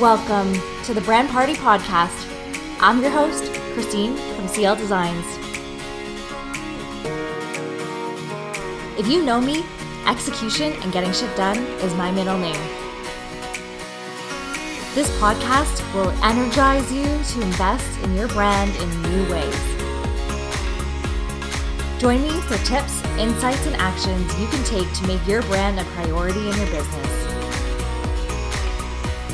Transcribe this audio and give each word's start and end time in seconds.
Welcome 0.00 0.54
to 0.84 0.94
the 0.94 1.02
Brand 1.02 1.28
Party 1.28 1.52
Podcast. 1.52 2.26
I'm 2.80 3.02
your 3.02 3.10
host, 3.10 3.52
Christine 3.74 4.16
from 4.34 4.48
CL 4.48 4.76
Designs. 4.76 5.26
If 8.98 9.06
you 9.08 9.22
know 9.22 9.42
me, 9.42 9.62
execution 10.06 10.72
and 10.80 10.90
getting 10.90 11.12
shit 11.12 11.36
done 11.36 11.58
is 11.84 11.92
my 11.96 12.10
middle 12.12 12.38
name. 12.38 12.62
This 14.94 15.10
podcast 15.20 15.94
will 15.94 16.08
energize 16.24 16.90
you 16.90 17.04
to 17.04 17.42
invest 17.42 18.00
in 18.00 18.14
your 18.16 18.28
brand 18.28 18.74
in 18.76 19.02
new 19.02 19.30
ways. 19.30 19.60
Join 22.00 22.22
me 22.22 22.40
for 22.48 22.56
tips, 22.64 23.04
insights, 23.18 23.66
and 23.66 23.76
actions 23.76 24.40
you 24.40 24.46
can 24.46 24.64
take 24.64 24.90
to 24.94 25.06
make 25.06 25.26
your 25.26 25.42
brand 25.42 25.78
a 25.78 25.84
priority 25.84 26.40
in 26.48 26.56
your 26.56 26.70
business. 26.70 27.19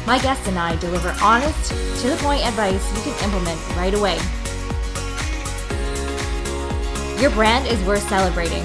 My 0.07 0.21
guests 0.21 0.47
and 0.47 0.57
I 0.57 0.77
deliver 0.77 1.15
honest, 1.21 1.71
to 2.03 2.09
the 2.09 2.17
point 2.21 2.47
advice 2.47 2.97
you 2.97 3.13
can 3.13 3.25
implement 3.25 3.61
right 3.77 3.93
away. 3.93 4.19
Your 7.21 7.31
brand 7.31 7.67
is 7.67 7.83
worth 7.83 8.09
celebrating. 8.09 8.63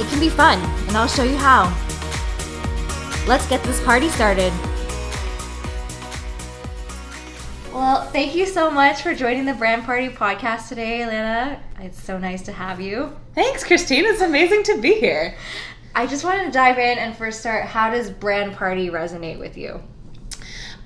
It 0.00 0.08
can 0.08 0.18
be 0.18 0.30
fun, 0.30 0.58
and 0.88 0.96
I'll 0.96 1.06
show 1.06 1.24
you 1.24 1.36
how. 1.36 1.64
Let's 3.26 3.46
get 3.46 3.62
this 3.64 3.84
party 3.84 4.08
started. 4.08 4.52
Well, 7.70 8.08
thank 8.10 8.34
you 8.34 8.46
so 8.46 8.70
much 8.70 9.02
for 9.02 9.14
joining 9.14 9.44
the 9.44 9.54
Brand 9.54 9.84
Party 9.84 10.08
podcast 10.08 10.68
today, 10.68 11.00
Alana. 11.00 11.60
It's 11.78 12.02
so 12.02 12.16
nice 12.16 12.40
to 12.42 12.52
have 12.52 12.80
you. 12.80 13.14
Thanks, 13.34 13.64
Christine. 13.64 14.06
It's 14.06 14.22
amazing 14.22 14.62
to 14.64 14.80
be 14.80 14.94
here. 14.94 15.36
I 15.94 16.06
just 16.06 16.24
wanted 16.24 16.46
to 16.46 16.50
dive 16.50 16.78
in 16.78 16.98
and 16.98 17.16
first 17.16 17.40
start 17.40 17.64
how 17.64 17.90
does 17.90 18.10
Brand 18.10 18.54
Party 18.54 18.90
resonate 18.90 19.38
with 19.38 19.56
you? 19.56 19.82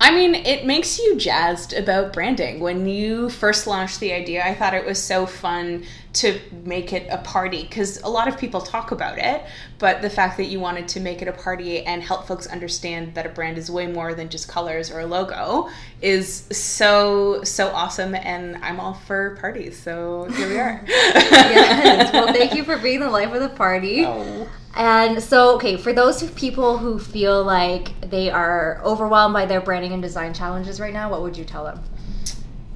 I 0.01 0.13
mean, 0.13 0.35
it 0.35 0.65
makes 0.65 0.99
you 0.99 1.15
jazzed 1.15 1.73
about 1.73 2.11
branding. 2.11 2.59
When 2.59 2.85
you 2.87 3.29
first 3.29 3.65
launched 3.65 3.99
the 3.99 4.11
idea, 4.11 4.45
I 4.45 4.53
thought 4.53 4.73
it 4.73 4.85
was 4.85 5.01
so 5.01 5.25
fun 5.25 5.85
to 6.15 6.39
make 6.63 6.93
it 6.93 7.07
a 7.09 7.17
party 7.19 7.63
because 7.63 8.01
a 8.01 8.07
lot 8.07 8.29
of 8.29 8.37
people 8.37 8.61
talk 8.61 8.91
about 8.91 9.17
it, 9.17 9.43
but 9.79 10.01
the 10.01 10.09
fact 10.09 10.37
that 10.37 10.45
you 10.45 10.61
wanted 10.61 10.87
to 10.87 11.01
make 11.01 11.21
it 11.21 11.27
a 11.27 11.33
party 11.33 11.81
and 11.81 12.01
help 12.01 12.25
folks 12.25 12.47
understand 12.47 13.13
that 13.15 13.25
a 13.25 13.29
brand 13.29 13.57
is 13.57 13.69
way 13.69 13.85
more 13.85 14.13
than 14.13 14.29
just 14.29 14.47
colors 14.47 14.89
or 14.89 15.01
a 15.01 15.05
logo 15.05 15.69
is 16.01 16.45
so 16.51 17.43
so 17.43 17.67
awesome 17.69 18.15
and 18.15 18.55
I'm 18.63 18.79
all 18.79 18.93
for 18.93 19.35
parties. 19.41 19.77
So 19.77 20.25
here 20.35 20.47
we 20.47 20.57
are. 20.57 20.83
yes. 20.87 22.13
Well, 22.13 22.31
thank 22.31 22.55
you 22.55 22.63
for 22.63 22.77
being 22.77 23.01
the 23.01 23.09
life 23.09 23.33
of 23.33 23.41
the 23.41 23.49
party. 23.49 24.05
Oh. 24.05 24.47
And 24.77 25.21
so, 25.21 25.55
okay, 25.55 25.77
for 25.77 25.93
those 25.93 26.29
people 26.31 26.77
who 26.77 26.99
feel 26.99 27.43
like 27.43 28.09
they 28.09 28.29
are 28.29 28.81
overwhelmed 28.83 29.33
by 29.33 29.45
their 29.45 29.61
branding 29.61 29.93
and 29.93 30.01
design 30.01 30.33
challenges 30.33 30.81
right 30.81 30.93
now, 30.93 31.09
what 31.09 31.21
would 31.21 31.37
you 31.37 31.45
tell 31.45 31.63
them? 31.63 31.81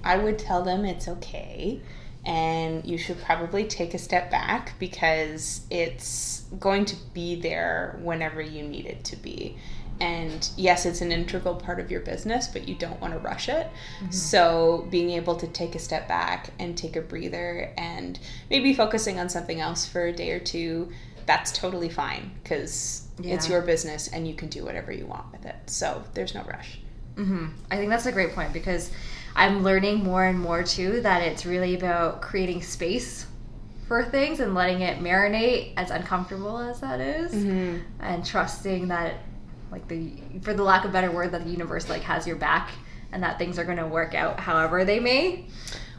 I 0.04 0.18
would 0.18 0.40
tell 0.40 0.62
them 0.64 0.86
it's 0.86 1.08
okay 1.10 1.82
and 2.26 2.86
you 2.86 2.98
should 2.98 3.22
probably 3.24 3.66
take 3.66 3.94
a 3.94 3.98
step 3.98 4.30
back 4.30 4.78
because 4.80 5.62
it's 5.70 6.44
going 6.60 6.86
to 6.86 6.96
be 7.14 7.40
there 7.40 8.00
whenever 8.02 8.42
you 8.42 8.64
need 8.64 8.86
it 8.86 9.04
to 9.06 9.16
be. 9.16 9.58
And 10.02 10.50
yes, 10.56 10.86
it's 10.86 11.02
an 11.02 11.12
integral 11.12 11.56
part 11.56 11.80
of 11.80 11.92
your 11.92 12.00
business, 12.00 12.48
but 12.48 12.68
you 12.68 12.76
don't 12.76 13.00
want 13.02 13.14
to 13.14 13.20
rush 13.20 13.50
it. 13.50 13.68
Mm-hmm. 13.68 14.12
So, 14.12 14.88
being 14.90 15.10
able 15.10 15.36
to 15.36 15.48
take 15.48 15.76
a 15.76 15.80
step 15.80 16.08
back 16.08 16.52
and 16.58 16.78
take 16.78 16.96
a 16.96 17.02
breather 17.02 17.74
and 17.78 18.18
maybe 18.50 18.74
focusing 18.74 19.20
on 19.20 19.28
something 19.28 19.60
else 19.60 19.86
for 19.86 20.06
a 20.06 20.14
day 20.14 20.32
or 20.32 20.40
two 20.40 20.90
that's 21.30 21.52
totally 21.52 21.90
fine 21.90 22.32
because 22.42 23.08
yeah. 23.22 23.36
it's 23.36 23.48
your 23.48 23.62
business 23.62 24.08
and 24.08 24.28
you 24.28 24.34
can 24.34 24.50
do 24.50 24.66
whatever 24.66 24.92
you 24.92 25.06
want 25.06 25.32
with 25.32 25.46
it. 25.46 25.56
So 25.68 26.04
there's 26.16 26.34
no 26.34 26.42
rush. 26.42 26.80
Mm-hmm. 27.18 27.50
I 27.70 27.78
think 27.78 27.92
that's 27.92 28.08
a 28.08 28.12
great 28.12 28.34
point 28.34 28.52
because 28.52 28.90
I'm 29.36 29.64
learning 29.64 30.04
more 30.04 30.26
and 30.26 30.40
more 30.40 30.64
too 30.64 31.02
that 31.02 31.22
it's 31.22 31.46
really 31.46 31.76
about 31.76 32.22
creating 32.22 32.62
space 32.62 33.26
for 33.88 34.04
things 34.04 34.40
and 34.40 34.54
letting 34.54 34.82
it 34.82 35.00
marinate 35.00 35.74
as 35.76 35.90
uncomfortable 35.92 36.60
as 36.60 36.82
that 36.82 37.00
is, 37.00 37.34
mm-hmm. 37.34 37.78
and 38.00 38.26
trusting 38.26 38.90
that 38.90 39.16
like 39.72 39.88
the 39.88 40.12
for 40.42 40.54
the 40.54 40.64
lack 40.64 40.86
of 40.86 40.92
better 40.92 41.12
word 41.12 41.32
that 41.32 41.44
the 41.44 41.50
universe 41.50 41.90
like 41.90 42.02
has 42.02 42.26
your 42.28 42.36
back 42.36 42.72
and 43.12 43.24
that 43.24 43.38
things 43.38 43.58
are 43.58 43.64
going 43.64 43.78
to 43.78 43.88
work 43.88 44.14
out 44.14 44.40
however 44.40 44.86
they 44.86 45.00
may 45.00 45.46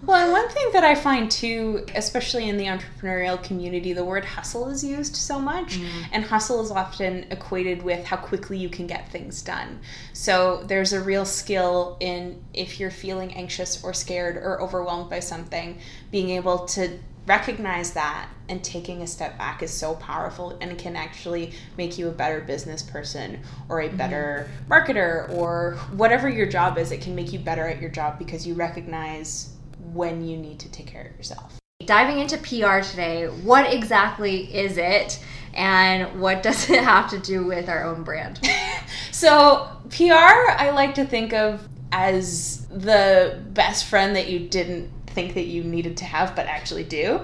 well, 0.03 0.23
and 0.23 0.33
one 0.33 0.49
thing 0.49 0.71
that 0.73 0.83
I 0.83 0.95
find 0.95 1.31
too, 1.31 1.85
especially 1.95 2.49
in 2.49 2.57
the 2.57 2.65
entrepreneurial 2.65 3.43
community, 3.43 3.93
the 3.93 4.05
word 4.05 4.25
hustle 4.25 4.69
is 4.69 4.83
used 4.83 5.15
so 5.15 5.39
much, 5.39 5.79
mm. 5.79 5.89
and 6.13 6.25
hustle 6.25 6.63
is 6.63 6.71
often 6.71 7.27
equated 7.31 7.83
with 7.83 8.07
how 8.07 8.17
quickly 8.17 8.57
you 8.57 8.71
can 8.71 8.87
get 8.87 9.11
things 9.11 9.43
done. 9.43 9.81
So 10.15 10.65
there's 10.67 10.95
a 10.95 11.03
real 11.03 11.27
skill 11.27 11.99
in 12.01 12.43
if 12.55 12.81
you're 12.81 12.91
feeling 12.91 13.35
anxious 13.35 13.85
or 13.85 13.93
scared 13.93 14.39
or 14.39 14.63
overwhelmed 14.63 15.11
by 15.11 15.21
something, 15.21 15.79
being 16.11 16.31
able 16.31 16.61
to 16.69 16.99
recognize 17.27 17.93
that 17.93 18.29
and 18.49 18.63
taking 18.65 19.03
a 19.03 19.07
step 19.07 19.39
back 19.39 19.63
is 19.63 19.73
so 19.73 19.95
powerful 19.95 20.57
and 20.61 20.77
can 20.79 20.97
actually 20.97 21.53
make 21.77 21.97
you 21.99 22.09
a 22.09 22.13
better 22.13 22.41
business 22.41 22.83
person 22.83 23.41
or 23.69 23.81
a 23.81 23.89
mm-hmm. 23.89 23.97
better 23.97 24.49
mm-hmm. 24.49 24.73
marketer 24.73 25.31
or 25.35 25.79
whatever 25.93 26.29
your 26.29 26.47
job 26.47 26.79
is 26.79 26.91
it 26.91 27.01
can 27.01 27.15
make 27.15 27.33
you 27.33 27.39
better 27.39 27.67
at 27.67 27.81
your 27.81 27.91
job 27.91 28.19
because 28.19 28.47
you 28.47 28.55
recognize 28.55 29.51
when 29.93 30.27
you 30.27 30.37
need 30.37 30.59
to 30.59 30.71
take 30.71 30.87
care 30.87 31.07
of 31.07 31.17
yourself. 31.17 31.59
Diving 31.85 32.19
into 32.19 32.37
PR 32.39 32.81
today, 32.81 33.27
what 33.27 33.73
exactly 33.73 34.55
is 34.55 34.77
it 34.77 35.23
and 35.55 36.21
what 36.21 36.43
does 36.43 36.69
it 36.71 36.83
have 36.83 37.11
to 37.11 37.19
do 37.19 37.45
with 37.45 37.69
our 37.69 37.85
own 37.85 38.03
brand? 38.03 38.41
so, 39.13 39.69
PR, 39.91 40.13
I 40.13 40.71
like 40.75 40.95
to 40.97 41.05
think 41.05 41.33
of 41.33 41.67
as 41.93 42.67
the 42.69 43.43
best 43.53 43.87
friend 43.87 44.15
that 44.15 44.29
you 44.29 44.49
didn't 44.49 44.91
think 45.11 45.35
that 45.35 45.47
you 45.47 45.63
needed 45.63 45.97
to 45.99 46.05
have 46.05 46.35
but 46.35 46.47
actually 46.47 46.85
do. 46.85 47.21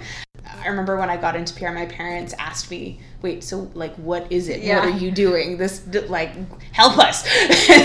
I 0.63 0.69
remember 0.69 0.97
when 0.97 1.11
I 1.11 1.17
got 1.17 1.37
into 1.37 1.55
PR, 1.55 1.71
my 1.71 1.87
parents 1.87 2.35
asked 2.39 2.71
me, 2.71 3.01
"Wait, 3.23 3.45
so 3.45 3.71
like, 3.75 3.95
what 3.97 4.31
is 4.31 4.49
it? 4.49 4.63
Yeah. 4.63 4.81
What 4.81 4.95
are 4.95 4.99
you 4.99 5.11
doing? 5.11 5.57
This 5.57 5.87
like, 6.09 6.33
help 6.73 6.99
us." 6.99 7.27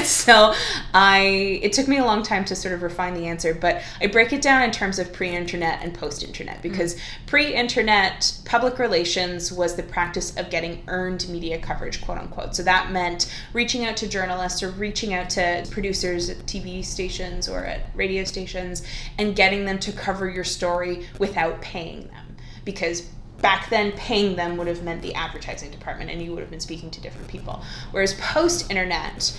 so 0.09 0.53
I, 0.93 1.59
it 1.61 1.73
took 1.73 1.87
me 1.87 1.97
a 1.97 2.05
long 2.05 2.23
time 2.23 2.45
to 2.45 2.55
sort 2.55 2.73
of 2.73 2.81
refine 2.81 3.13
the 3.13 3.27
answer, 3.27 3.53
but 3.53 3.81
I 4.01 4.07
break 4.07 4.33
it 4.33 4.41
down 4.41 4.63
in 4.63 4.71
terms 4.71 4.99
of 4.99 5.11
pre-internet 5.13 5.79
and 5.83 5.93
post-internet 5.93 6.59
mm. 6.59 6.61
because 6.61 6.95
mm-hmm. 6.95 7.25
pre-internet 7.27 8.39
public 8.45 8.79
relations 8.79 9.51
was 9.51 9.75
the 9.75 9.83
practice 9.83 10.35
of 10.37 10.49
getting 10.49 10.83
earned 10.87 11.27
media 11.29 11.59
coverage, 11.59 12.01
quote 12.01 12.17
unquote. 12.17 12.55
So 12.55 12.63
that 12.63 12.91
meant 12.91 13.33
reaching 13.53 13.85
out 13.85 13.97
to 13.97 14.07
journalists 14.07 14.63
or 14.63 14.69
reaching 14.71 15.13
out 15.13 15.29
to 15.31 15.65
producers 15.71 16.29
at 16.29 16.37
TV 16.45 16.83
stations 16.83 17.47
or 17.47 17.65
at 17.65 17.89
radio 17.95 18.23
stations 18.23 18.83
and 19.17 19.35
getting 19.35 19.65
them 19.65 19.79
to 19.79 19.91
cover 19.91 20.29
your 20.29 20.43
story 20.43 21.05
without 21.19 21.61
paying 21.61 22.07
them 22.07 22.30
because 22.65 23.01
back 23.41 23.69
then 23.69 23.91
paying 23.93 24.35
them 24.35 24.57
would 24.57 24.67
have 24.67 24.83
meant 24.83 25.01
the 25.01 25.13
advertising 25.15 25.71
department 25.71 26.09
and 26.11 26.21
you 26.21 26.31
would 26.31 26.41
have 26.41 26.51
been 26.51 26.59
speaking 26.59 26.91
to 26.91 27.01
different 27.01 27.27
people. 27.27 27.63
Whereas 27.91 28.13
post 28.15 28.69
internet 28.69 29.35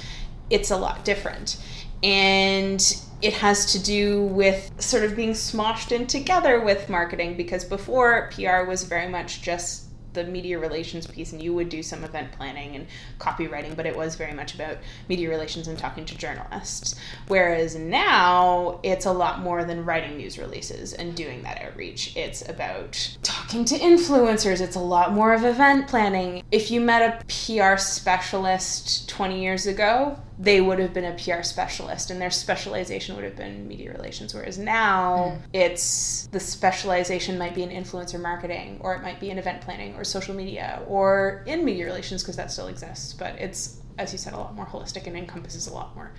it's 0.51 0.71
a 0.71 0.77
lot 0.77 1.05
different. 1.05 1.57
And 2.03 2.81
it 3.23 3.33
has 3.35 3.73
to 3.73 3.83
do 3.83 4.25
with 4.27 4.71
sort 4.79 5.05
of 5.05 5.17
being 5.17 5.35
smoshed 5.35 5.93
in 5.93 6.07
together 6.07 6.61
with 6.61 6.89
marketing 6.89 7.37
because 7.37 7.65
before 7.65 8.31
PR 8.35 8.65
was 8.65 8.83
very 8.83 9.09
much 9.09 9.43
just 9.43 9.85
the 10.13 10.25
media 10.25 10.59
relations 10.59 11.07
piece 11.07 11.33
and 11.33 11.43
you 11.43 11.55
would 11.55 11.69
do 11.69 11.83
some 11.83 12.05
event 12.05 12.33
planning 12.33 12.77
and 12.77 12.87
copywriting 13.19 13.75
but 13.77 13.87
it 13.87 13.97
was 13.97 14.15
very 14.17 14.33
much 14.33 14.55
about 14.55 14.77
media 15.09 15.29
relations 15.29 15.69
and 15.69 15.79
talking 15.79 16.05
to 16.05 16.17
journalists. 16.17 16.95
Whereas 17.29 17.77
now 17.77 18.81
it's 18.83 19.07
a 19.07 19.13
lot 19.13 19.41
more 19.41 19.65
than 19.65 19.85
writing 19.85 20.17
news 20.17 20.39
releases 20.39 20.93
and 20.93 21.15
doing 21.15 21.43
that 21.43 21.63
outreach. 21.63 22.17
It's 22.17 22.49
about 22.49 23.17
talking 23.23 23.65
to 23.67 23.79
influencers. 23.79 24.61
It's 24.61 24.77
a 24.77 24.81
lot 24.81 25.13
more 25.13 25.33
of 25.33 25.45
event 25.45 25.89
planning. 25.89 26.43
If 26.51 26.71
you 26.71 26.81
met 26.81 27.03
a 27.03 27.25
PR 27.27 27.79
specialist 27.79 29.09
20 29.09 29.43
years 29.43 29.67
ago 29.67 30.19
they 30.39 30.61
would 30.61 30.79
have 30.79 30.95
been 30.95 31.05
a 31.05 31.13
PR 31.13 31.43
specialist 31.43 32.11
and 32.11 32.21
their 32.21 32.31
specialization 32.31 33.15
would 33.15 33.25
have 33.25 33.37
been 33.37 33.69
media 33.69 33.93
relations. 33.93 34.35
Whereas 34.35 34.59
now 34.59 35.39
mm. 35.39 35.43
it's 35.53 36.27
the 36.33 36.41
specialization 36.41 37.39
might 37.39 37.55
be 37.55 37.63
in 37.63 37.71
influencer 37.71 38.21
marketing 38.21 38.79
or 38.81 38.95
it 38.95 39.03
might 39.03 39.21
be 39.21 39.31
in 39.31 39.39
event 39.39 39.61
planning 39.61 39.95
or 39.95 40.05
social 40.05 40.35
media 40.35 40.83
or 40.89 41.45
in 41.47 41.65
media 41.65 41.85
relations 41.85 42.23
because 42.23 42.37
that 42.37 42.51
still 42.51 42.69
exists. 42.69 43.13
But 43.13 43.39
it's, 43.39 43.81
as 43.99 44.13
you 44.13 44.19
said, 44.19 44.33
a 44.33 44.39
lot 44.39 44.55
more 44.55 44.67
holistic 44.67 45.07
and 45.07 45.17
encompasses 45.17 45.67
a 45.67 45.73
lot 45.73 45.95
more. 45.95 46.13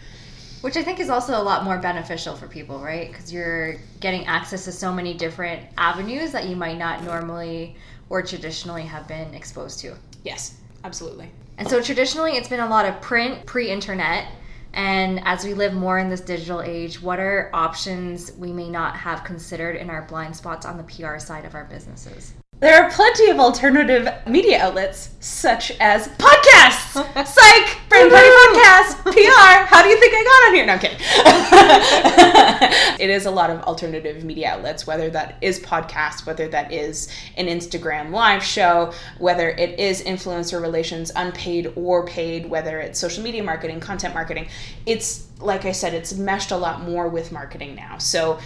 Which 0.62 0.78
I 0.78 0.84
think 0.84 1.02
is 1.02 1.10
also 1.10 1.38
a 1.38 1.44
lot 1.44 1.66
more 1.66 1.78
beneficial 1.78 2.38
for 2.38 2.48
people, 2.48 2.80
right? 2.80 3.12
Because 3.12 3.34
you're 3.34 3.76
getting 4.00 4.26
access 4.28 4.64
to 4.66 4.72
so 4.72 4.94
many 4.94 5.14
different 5.14 5.62
avenues 5.78 6.32
that 6.32 6.48
you 6.48 6.56
might 6.56 6.78
not 6.78 7.04
normally 7.04 7.76
or 8.10 8.22
traditionally 8.22 8.84
have 8.84 9.06
been 9.08 9.34
exposed 9.34 9.80
to. 9.80 9.96
Yes, 10.24 10.56
absolutely. 10.84 11.30
And 11.58 11.68
so 11.68 11.82
traditionally, 11.82 12.34
it's 12.34 12.50
been 12.50 12.60
a 12.60 12.70
lot 12.70 12.86
of 12.86 13.00
print 13.02 13.46
pre 13.46 13.70
internet. 13.70 14.28
And 14.74 15.22
as 15.24 15.46
we 15.46 15.54
live 15.54 15.74
more 15.74 16.00
in 16.00 16.10
this 16.10 16.22
digital 16.22 16.62
age, 16.62 17.00
what 17.00 17.20
are 17.20 17.52
options 17.54 18.32
we 18.34 18.52
may 18.52 18.70
not 18.70 18.96
have 18.98 19.24
considered 19.24 19.76
in 19.76 19.90
our 19.90 20.02
blind 20.02 20.36
spots 20.36 20.66
on 20.66 20.78
the 20.78 20.84
PR 20.84 21.20
side 21.20 21.46
of 21.46 21.54
our 21.54 21.66
businesses? 21.66 22.34
There 22.64 22.82
are 22.82 22.90
plenty 22.92 23.30
of 23.30 23.40
alternative 23.42 24.08
media 24.26 24.64
outlets, 24.64 25.10
such 25.20 25.72
as 25.82 26.08
podcasts. 26.08 26.94
Psych! 27.28 27.78
Brand 27.90 28.10
Party 28.10 28.30
Podcast! 28.30 29.04
PR! 29.12 29.66
How 29.66 29.84
do 29.84 29.90
you 29.90 30.00
think 30.00 30.14
I 30.16 30.24
got 30.24 30.48
on 30.48 30.56
here? 30.56 30.66
No, 30.66 30.72
I'm 30.72 30.80
kidding. 30.80 30.98
it 33.02 33.10
is 33.10 33.26
a 33.26 33.32
lot 33.32 33.50
of 33.50 33.62
alternative 33.64 34.24
media 34.24 34.52
outlets, 34.52 34.88
whether 34.88 35.10
that 35.10 35.36
is 35.42 35.60
podcasts, 35.60 36.26
whether 36.26 36.48
that 36.48 36.72
is 36.72 37.10
an 37.36 37.48
Instagram 37.48 38.12
live 38.12 38.42
show, 38.42 38.94
whether 39.18 39.50
it 39.50 39.78
is 39.78 40.02
influencer 40.02 40.62
relations, 40.62 41.12
unpaid 41.18 41.74
or 41.76 42.06
paid, 42.06 42.50
whether 42.50 42.80
it's 42.80 42.98
social 42.98 43.26
media 43.26 43.44
marketing, 43.44 43.82
content 43.82 44.14
marketing. 44.14 44.48
It's, 44.86 45.28
like 45.42 45.66
I 45.66 45.74
said, 45.74 45.94
it's 45.94 46.14
meshed 46.14 46.52
a 46.52 46.58
lot 46.58 46.82
more 46.82 47.10
with 47.10 47.34
marketing 47.34 47.76
now. 47.76 47.98
So, 47.98 48.40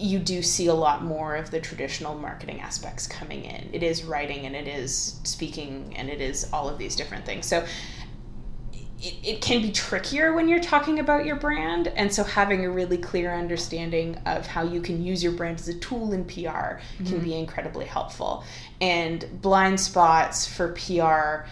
you 0.00 0.18
do 0.18 0.42
see 0.42 0.68
a 0.68 0.74
lot 0.74 1.04
more 1.04 1.36
of 1.36 1.50
the 1.50 1.60
traditional 1.60 2.16
marketing 2.16 2.60
aspects 2.60 3.06
coming 3.06 3.44
in. 3.44 3.68
It 3.72 3.82
is 3.82 4.02
writing 4.02 4.46
and 4.46 4.56
it 4.56 4.66
is 4.66 5.20
speaking 5.24 5.94
and 5.96 6.08
it 6.08 6.20
is 6.20 6.48
all 6.52 6.68
of 6.68 6.78
these 6.78 6.96
different 6.96 7.26
things. 7.26 7.46
So 7.46 7.64
it, 9.02 9.14
it 9.22 9.40
can 9.42 9.60
be 9.60 9.72
trickier 9.72 10.32
when 10.32 10.48
you're 10.48 10.60
talking 10.60 10.98
about 11.00 11.26
your 11.26 11.36
brand. 11.36 11.88
And 11.88 12.12
so 12.12 12.24
having 12.24 12.64
a 12.64 12.70
really 12.70 12.96
clear 12.96 13.34
understanding 13.34 14.16
of 14.26 14.46
how 14.46 14.62
you 14.62 14.80
can 14.80 15.04
use 15.04 15.22
your 15.22 15.32
brand 15.32 15.60
as 15.60 15.68
a 15.68 15.78
tool 15.78 16.12
in 16.12 16.24
PR 16.24 16.32
mm-hmm. 16.32 17.04
can 17.04 17.20
be 17.20 17.34
incredibly 17.34 17.84
helpful. 17.84 18.44
And 18.80 19.26
blind 19.42 19.78
spots 19.78 20.46
for 20.46 20.72
PR 20.72 21.48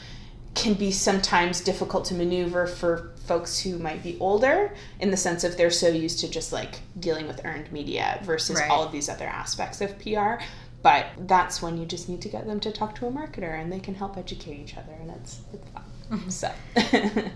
can 0.54 0.74
be 0.74 0.90
sometimes 0.90 1.60
difficult 1.60 2.06
to 2.06 2.14
maneuver 2.14 2.66
for 2.66 3.12
folks 3.28 3.60
who 3.60 3.78
might 3.78 4.02
be 4.02 4.16
older 4.18 4.74
in 5.00 5.10
the 5.10 5.16
sense 5.16 5.44
of 5.44 5.56
they're 5.56 5.70
so 5.70 5.88
used 5.88 6.18
to 6.20 6.28
just 6.28 6.52
like 6.52 6.80
dealing 6.98 7.28
with 7.28 7.44
earned 7.44 7.70
media 7.70 8.18
versus 8.24 8.56
right. 8.56 8.70
all 8.70 8.82
of 8.82 8.90
these 8.90 9.08
other 9.08 9.26
aspects 9.26 9.80
of 9.80 9.96
PR. 10.00 10.42
But 10.82 11.06
that's 11.26 11.60
when 11.60 11.76
you 11.76 11.86
just 11.86 12.08
need 12.08 12.22
to 12.22 12.28
get 12.28 12.46
them 12.46 12.60
to 12.60 12.72
talk 12.72 12.94
to 12.96 13.06
a 13.06 13.10
marketer 13.10 13.60
and 13.60 13.70
they 13.70 13.80
can 13.80 13.94
help 13.94 14.16
educate 14.16 14.58
each 14.58 14.76
other 14.76 14.92
and 15.00 15.10
it's 15.10 15.40
it's 15.52 15.68
fun. 15.70 15.84
Mm-hmm. 16.10 16.30
So 16.30 16.50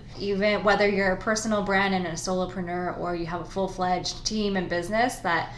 even 0.19 0.65
whether 0.65 0.89
you're 0.89 1.13
a 1.13 1.17
personal 1.17 1.63
brand 1.63 1.95
and 1.95 2.07
a 2.07 2.13
solopreneur 2.13 2.99
or 2.99 3.15
you 3.15 3.27
have 3.27 3.43
a 3.43 3.45
full-fledged 3.45 4.25
team 4.25 4.57
and 4.57 4.69
business 4.69 5.17
that 5.17 5.53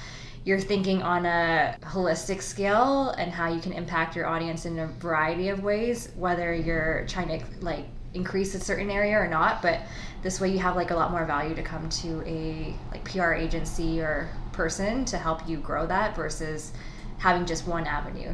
you're 0.45 0.61
thinking 0.61 1.03
on 1.03 1.25
a 1.25 1.77
holistic 1.83 2.43
scale 2.43 3.11
and 3.11 3.31
how 3.31 3.49
you 3.49 3.61
can 3.61 3.73
impact 3.73 4.17
your 4.17 4.27
audience 4.27 4.67
in 4.67 4.79
a 4.79 4.87
variety 4.87 5.49
of 5.49 5.63
ways 5.63 6.11
whether 6.17 6.53
you're 6.53 7.07
trying 7.09 7.29
to 7.29 7.41
like 7.61 7.87
increase 8.15 8.55
a 8.55 8.61
certain 8.61 8.91
area 8.91 9.17
or 9.19 9.29
not 9.29 9.61
but 9.61 9.81
this 10.23 10.41
way 10.41 10.51
you 10.51 10.59
have 10.59 10.75
like 10.75 10.91
a 10.91 10.95
lot 10.95 11.11
more 11.11 11.27
value 11.27 11.55
to 11.55 11.63
come 11.63 11.89
to 11.91 12.23
a 12.27 12.75
like 12.91 13.05
PR 13.05 13.35
agency 13.35 14.01
or 14.01 14.31
person 14.53 15.05
to 15.05 15.19
help 15.19 15.47
you 15.47 15.59
grow 15.59 15.87
that 15.87 16.17
versus 16.17 16.73
having 17.19 17.45
just 17.45 17.67
one 17.67 17.87
avenue. 17.87 18.33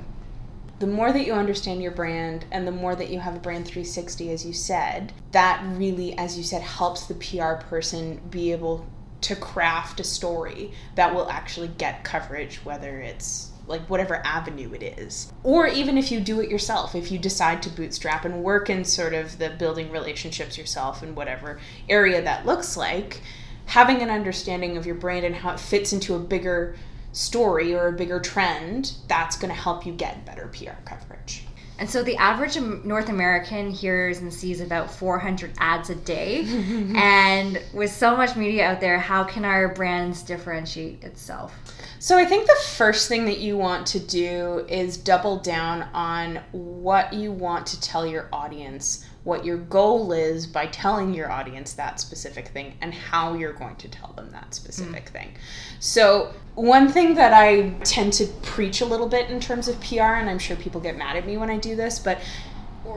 The 0.78 0.86
more 0.86 1.12
that 1.12 1.26
you 1.26 1.32
understand 1.32 1.82
your 1.82 1.92
brand 1.92 2.46
and 2.52 2.66
the 2.66 2.72
more 2.72 2.94
that 2.94 3.10
you 3.10 3.18
have 3.18 3.36
a 3.36 3.40
brand 3.40 3.66
360 3.66 4.30
as 4.30 4.46
you 4.46 4.52
said, 4.52 5.12
that 5.32 5.62
really 5.76 6.16
as 6.16 6.38
you 6.38 6.44
said 6.44 6.62
helps 6.62 7.06
the 7.06 7.14
PR 7.14 7.62
person 7.66 8.20
be 8.30 8.52
able 8.52 8.86
to 9.22 9.36
craft 9.36 10.00
a 10.00 10.04
story 10.04 10.72
that 10.94 11.14
will 11.14 11.28
actually 11.28 11.68
get 11.68 12.04
coverage 12.04 12.64
whether 12.64 13.00
it's 13.00 13.50
like 13.66 13.88
whatever 13.88 14.22
avenue 14.24 14.72
it 14.72 14.82
is. 14.82 15.32
Or 15.42 15.66
even 15.66 15.96
if 15.96 16.10
you 16.10 16.20
do 16.20 16.40
it 16.40 16.50
yourself, 16.50 16.94
if 16.94 17.10
you 17.10 17.18
decide 17.18 17.62
to 17.62 17.70
bootstrap 17.70 18.24
and 18.24 18.42
work 18.42 18.70
in 18.70 18.84
sort 18.84 19.14
of 19.14 19.38
the 19.38 19.50
building 19.50 19.90
relationships 19.90 20.58
yourself 20.58 21.02
in 21.02 21.14
whatever 21.14 21.60
area 21.88 22.22
that 22.22 22.46
looks 22.46 22.76
like, 22.76 23.22
having 23.66 24.02
an 24.02 24.10
understanding 24.10 24.76
of 24.76 24.86
your 24.86 24.96
brand 24.96 25.24
and 25.24 25.36
how 25.36 25.52
it 25.52 25.60
fits 25.60 25.92
into 25.92 26.14
a 26.14 26.18
bigger 26.18 26.76
story 27.12 27.74
or 27.74 27.88
a 27.88 27.92
bigger 27.92 28.20
trend, 28.20 28.92
that's 29.08 29.36
going 29.36 29.52
to 29.52 29.60
help 29.60 29.86
you 29.86 29.92
get 29.92 30.24
better 30.24 30.48
PR 30.48 30.80
coverage. 30.84 31.44
And 31.80 31.88
so 31.88 32.02
the 32.02 32.16
average 32.16 32.60
North 32.84 33.08
American 33.08 33.70
hears 33.70 34.18
and 34.18 34.32
sees 34.32 34.60
about 34.60 34.90
400 34.90 35.52
ads 35.58 35.88
a 35.88 35.94
day. 35.94 36.44
and 36.94 37.60
with 37.72 37.90
so 37.90 38.14
much 38.14 38.36
media 38.36 38.66
out 38.66 38.82
there, 38.82 38.98
how 38.98 39.24
can 39.24 39.46
our 39.46 39.68
brands 39.68 40.22
differentiate 40.22 41.02
itself? 41.02 41.54
So 41.98 42.18
I 42.18 42.26
think 42.26 42.46
the 42.46 42.56
first 42.66 43.08
thing 43.08 43.24
that 43.24 43.38
you 43.38 43.56
want 43.56 43.86
to 43.88 43.98
do 43.98 44.66
is 44.68 44.98
double 44.98 45.38
down 45.38 45.88
on 45.94 46.40
what 46.52 47.14
you 47.14 47.32
want 47.32 47.66
to 47.68 47.80
tell 47.80 48.06
your 48.06 48.28
audience, 48.30 49.06
what 49.25 49.44
your 49.44 49.58
goal 49.58 50.12
is 50.12 50.46
by 50.46 50.67
telling 50.67 51.12
your 51.12 51.31
audience 51.31 51.75
that 51.75 52.00
specific 52.00 52.49
thing, 52.49 52.75
and 52.81 52.94
how 52.94 53.34
you're 53.34 53.52
going 53.52 53.76
to 53.76 53.88
tell 53.88 54.12
them 54.14 54.31
that 54.31 54.55
specific 54.55 55.06
mm. 55.06 55.12
thing. 55.12 55.32
So 55.78 56.32
one 56.55 56.88
thing 56.88 57.14
that 57.14 57.32
I 57.32 57.70
tend 57.84 58.12
to 58.14 58.26
preach 58.43 58.81
a 58.81 58.87
little 58.87 59.08
bit 59.08 59.31
in 59.31 59.40
terms 59.40 59.69
of 59.69 59.81
PR, 59.81 60.14
and 60.19 60.31
I'm 60.31 60.38
sure 60.38 60.56
people 60.56 60.81
get 60.81 60.96
mad 60.96 61.17
at 61.17 61.26
me 61.26 61.37
when 61.37 61.50
I 61.50 61.58
do 61.58 61.76
this, 61.76 61.99
but 61.99 62.20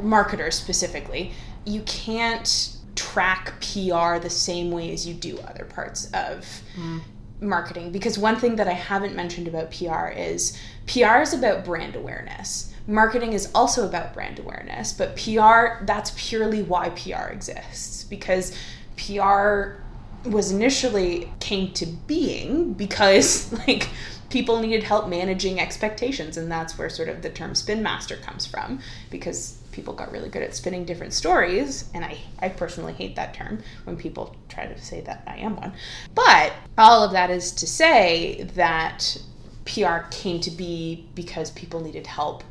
marketers 0.01 0.55
specifically, 0.55 1.33
you 1.65 1.81
can't 1.81 2.77
track 2.95 3.53
PR 3.59 4.17
the 4.19 4.29
same 4.29 4.71
way 4.71 4.93
as 4.93 5.07
you 5.07 5.13
do 5.13 5.39
other 5.39 5.65
parts 5.65 6.05
of 6.13 6.61
mm 6.75 7.01
marketing 7.43 7.91
because 7.91 8.17
one 8.17 8.37
thing 8.37 8.55
that 8.55 8.67
I 8.67 8.73
haven't 8.73 9.15
mentioned 9.15 9.47
about 9.47 9.71
PR 9.71 10.07
is 10.07 10.57
PR 10.87 11.19
is 11.19 11.33
about 11.33 11.65
brand 11.65 11.95
awareness. 11.95 12.72
Marketing 12.87 13.33
is 13.33 13.49
also 13.55 13.87
about 13.87 14.13
brand 14.13 14.39
awareness, 14.39 14.93
but 14.93 15.15
PR, 15.15 15.85
that's 15.85 16.11
purely 16.15 16.61
why 16.61 16.89
PR 16.89 17.31
exists 17.31 18.03
because 18.03 18.57
PR 18.97 19.81
was 20.29 20.51
initially 20.51 21.31
came 21.39 21.71
to 21.73 21.85
being 21.85 22.73
because 22.73 23.51
like 23.67 23.89
people 24.29 24.59
needed 24.59 24.83
help 24.83 25.07
managing 25.07 25.59
expectations 25.59 26.37
and 26.37 26.51
that's 26.51 26.77
where 26.77 26.89
sort 26.89 27.09
of 27.09 27.21
the 27.21 27.29
term 27.29 27.53
spin 27.53 27.83
master 27.83 28.15
comes 28.17 28.45
from 28.45 28.79
because 29.11 29.57
people 29.73 29.93
got 29.93 30.11
really 30.11 30.29
good 30.29 30.41
at 30.43 30.55
spinning 30.55 30.85
different 30.85 31.11
stories, 31.11 31.89
and 31.93 32.05
I, 32.05 32.17
I 32.39 32.49
personally 32.49 32.93
hate 32.93 33.15
that 33.17 33.33
term 33.33 33.61
when 33.83 33.97
people 33.97 34.35
try 34.47 34.67
to 34.67 34.79
say 34.79 35.01
that 35.01 35.23
I 35.27 35.37
am 35.37 35.57
one. 35.57 35.73
But 36.15 36.53
all 36.77 37.03
of 37.03 37.11
that 37.11 37.29
is 37.29 37.51
to 37.53 37.67
say 37.67 38.43
that 38.55 39.17
PR 39.65 40.07
came 40.11 40.39
to 40.41 40.51
be 40.51 41.09
because 41.15 41.51
people 41.51 41.81
needed 41.81 42.07
help 42.07 42.43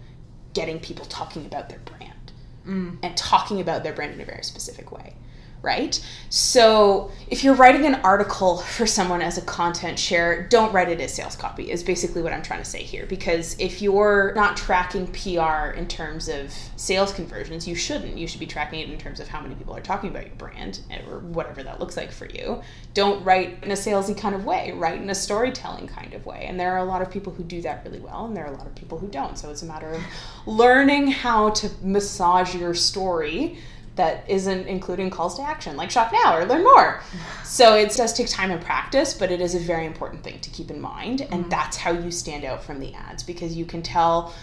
getting 0.55 0.79
people 0.81 1.05
talking 1.07 1.47
about 1.47 1.69
their 1.69 1.81
brand 1.81 2.33
mm. 2.67 2.97
and 3.03 3.17
talking 3.17 3.61
about 3.61 3.83
their 3.83 3.93
brand 3.93 4.15
in 4.15 4.21
a 4.21 4.25
very 4.25 4.45
specific 4.45 4.93
way 4.93 5.15
right? 5.62 6.05
So 6.29 7.11
if 7.29 7.44
you're 7.44 7.55
writing 7.55 7.87
an 7.87 7.94
article 7.97 8.59
for 8.76 8.87
someone 8.87 9.23
as 9.23 9.38
a 9.38 9.43
content 9.43 9.99
share, 9.99 10.47
don't 10.49 10.73
write 10.73 10.88
it 10.88 11.00
as 11.00 11.14
sales 11.14 11.37
copy, 11.37 11.70
is 11.70 11.82
basically 11.82 12.20
what 12.20 12.32
I'm 12.32 12.43
trying 12.43 12.62
to 12.62 12.69
say 12.69 12.82
here. 12.82 13.06
Because 13.06 13.56
if 13.59 13.81
you're 13.81 14.32
not 14.35 14.56
tracking 14.56 15.06
PR 15.06 15.70
in 15.76 15.87
terms 15.87 16.29
of 16.29 16.53
sales 16.76 17.12
conversions, 17.12 17.67
you 17.67 17.75
shouldn't. 17.75 18.19
You 18.19 18.26
should 18.26 18.41
be 18.41 18.47
tracking 18.47 18.81
it 18.81 18.91
in 18.91 18.99
terms 18.99 19.20
of 19.20 19.29
how 19.29 19.41
many 19.41 19.55
people 19.55 19.75
are 19.75 19.81
talking 19.81 20.11
about 20.11 20.26
your 20.26 20.35
brand 20.35 20.81
eh, 20.91 21.00
or 21.09 21.20
whatever 21.20 21.62
that 21.62 21.79
looks 21.79 21.97
like 21.97 22.11
for 22.11 22.26
you. 22.26 22.61
Don't 22.93 23.25
write 23.25 23.63
in 23.63 23.70
a 23.70 23.75
salesy 23.75 24.19
kind 24.19 24.34
of 24.34 24.44
way, 24.44 24.72
write 24.72 25.01
in 25.01 25.10
a 25.10 25.15
storytelling 25.15 25.87
kind 25.87 26.13
of 26.13 26.27
way. 26.27 26.46
And 26.48 26.58
there 26.58 26.72
are 26.72 26.79
a 26.79 26.84
lot 26.84 27.03
of 27.03 27.10
people 27.10 27.32
who 27.32 27.44
do 27.44 27.63
that 27.63 27.84
really 27.84 28.01
well, 28.01 28.27
and 28.27 28.37
there 28.37 28.44
are 28.44 28.53
a 28.53 28.56
lot 28.56 28.67
of 28.67 28.75
people 28.75 28.98
who 28.98 29.06
don't. 29.06 29.39
So 29.39 29.51
it's 29.51 29.63
a 29.63 29.67
matter 29.67 29.93
of 29.93 30.03
learning 30.44 31.08
how 31.08 31.51
to 31.51 31.70
massage 31.82 32.55
your 32.55 32.75
story 32.75 33.58
that 33.94 34.29
isn't 34.29 34.67
including 34.67 35.11
calls 35.11 35.37
to 35.37 35.43
action 35.43 35.77
like 35.77 35.91
shop 35.91 36.13
now 36.13 36.37
or 36.37 36.46
learn 36.46 36.63
more 36.63 37.03
so 37.44 37.75
it 37.75 37.94
does 37.94 38.13
take 38.13 38.29
time 38.29 38.51
and 38.51 38.63
practice 38.63 39.13
but 39.13 39.31
it 39.31 39.41
is 39.41 39.55
a 39.55 39.58
very 39.58 39.84
important 39.84 40.22
thing 40.22 40.39
to 40.41 40.51
keep 40.51 40.70
in 40.70 40.81
mind 40.81 41.20
and 41.20 41.31
mm-hmm. 41.31 41.49
that's 41.49 41.77
how 41.77 41.93
you 41.93 42.11
stand 42.11 42.44
out 42.44 42.63
from 42.63 42.81
the 42.81 42.94
ads 42.94 43.22
because 43.22 43.55
you 43.55 43.65
can 43.65 43.82
tell 43.82 44.34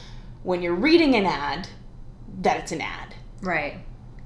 when 0.43 0.61
you're 0.61 0.75
reading 0.75 1.15
an 1.15 1.25
ad 1.25 1.67
that 2.41 2.57
it's 2.57 2.71
an 2.71 2.81
ad 2.81 3.15
right 3.41 3.77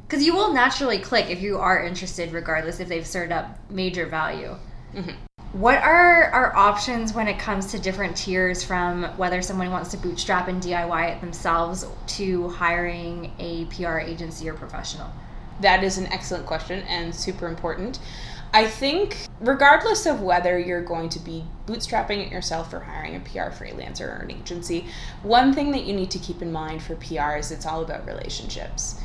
because 0.08 0.26
you 0.26 0.36
will 0.36 0.54
naturally 0.54 1.00
click 1.00 1.30
if 1.30 1.42
you 1.42 1.58
are 1.58 1.84
interested 1.84 2.32
regardless 2.34 2.80
if 2.80 2.88
they've 2.88 3.08
served 3.08 3.32
up 3.32 3.58
major 3.72 4.06
value 4.06 4.56
mm-hmm. 4.94 5.12
What 5.54 5.84
are 5.84 6.32
our 6.32 6.56
options 6.56 7.14
when 7.14 7.28
it 7.28 7.38
comes 7.38 7.68
to 7.68 7.80
different 7.80 8.18
tiers 8.18 8.64
from 8.64 9.04
whether 9.18 9.40
someone 9.44 9.70
wants 9.70 9.92
to 9.92 9.98
bootstrap 9.98 10.48
and 10.48 10.60
DIY 10.60 11.16
it 11.16 11.22
themselves 11.22 11.86
to 12.08 12.50
hiring 12.50 13.32
a 13.38 13.66
PR 13.66 14.00
agency 14.00 14.50
or 14.50 14.56
professional? 14.56 15.12
That 15.62 15.84
is 15.84 16.00
an 16.00 16.08
excellent 16.08 16.48
question 16.48 16.82
and 16.88 17.14
super 17.14 17.48
important. 17.48 18.00
I 18.52 18.66
think, 18.66 19.28
regardless 19.42 20.08
of 20.08 20.22
whether 20.22 20.58
you're 20.58 20.82
going 20.82 21.10
to 21.10 21.20
be 21.20 21.46
bootstrapping 21.68 22.26
it 22.26 22.32
yourself 22.32 22.74
or 22.74 22.80
hiring 22.80 23.16
a 23.16 23.20
PR 23.20 23.52
freelancer 23.52 24.08
or 24.08 24.24
an 24.24 24.32
agency, 24.32 24.88
one 25.22 25.54
thing 25.54 25.70
that 25.70 25.84
you 25.84 25.94
need 25.94 26.10
to 26.12 26.20
keep 26.20 26.42
in 26.42 26.52
mind 26.52 26.82
for 26.82 26.96
PR 26.96 27.38
is 27.38 27.52
it's 27.52 27.68
all 27.68 27.84
about 27.84 28.08
relationships 28.08 29.00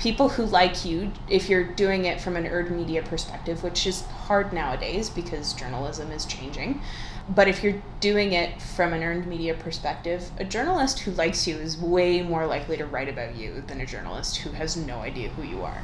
people 0.00 0.30
who 0.30 0.46
like 0.46 0.84
you, 0.84 1.12
if 1.28 1.50
you're 1.50 1.62
doing 1.62 2.06
it 2.06 2.18
from 2.18 2.34
an 2.34 2.46
earned 2.46 2.74
media 2.74 3.02
perspective, 3.02 3.62
which 3.62 3.86
is 3.86 4.00
hard 4.02 4.50
nowadays 4.50 5.10
because 5.10 5.52
journalism 5.52 6.10
is 6.10 6.24
changing. 6.24 6.80
But 7.28 7.48
if 7.48 7.62
you're 7.62 7.80
doing 8.00 8.32
it 8.32 8.62
from 8.62 8.94
an 8.94 9.02
earned 9.02 9.26
media 9.26 9.52
perspective, 9.52 10.30
a 10.38 10.44
journalist 10.44 11.00
who 11.00 11.10
likes 11.10 11.46
you 11.46 11.56
is 11.56 11.76
way 11.76 12.22
more 12.22 12.46
likely 12.46 12.78
to 12.78 12.86
write 12.86 13.10
about 13.10 13.36
you 13.36 13.62
than 13.66 13.82
a 13.82 13.86
journalist 13.86 14.38
who 14.38 14.50
has 14.52 14.74
no 14.74 15.00
idea 15.00 15.28
who 15.28 15.42
you 15.42 15.60
are. 15.62 15.82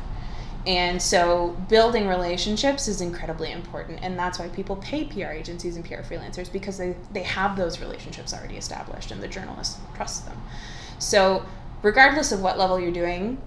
And 0.66 1.00
so 1.00 1.54
building 1.68 2.08
relationships 2.08 2.88
is 2.88 3.02
incredibly 3.02 3.52
important. 3.52 3.98
And 4.02 4.18
that's 4.18 4.38
why 4.38 4.48
people 4.48 4.76
pay 4.76 5.04
PR 5.04 5.26
agencies 5.26 5.76
and 5.76 5.84
PR 5.84 5.96
freelancers 5.96 6.50
because 6.50 6.78
they, 6.78 6.96
they 7.12 7.22
have 7.22 7.54
those 7.54 7.80
relationships 7.80 8.32
already 8.32 8.56
established 8.56 9.10
and 9.10 9.22
the 9.22 9.28
journalists 9.28 9.78
trust 9.94 10.24
them. 10.24 10.40
So, 10.98 11.44
regardless 11.82 12.32
of 12.32 12.40
what 12.40 12.58
level 12.58 12.80
you're 12.80 12.90
doing, 12.90 13.40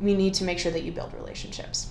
we 0.00 0.14
need 0.14 0.34
to 0.34 0.44
make 0.44 0.58
sure 0.58 0.72
that 0.72 0.82
you 0.82 0.92
build 0.92 1.12
relationships. 1.14 1.88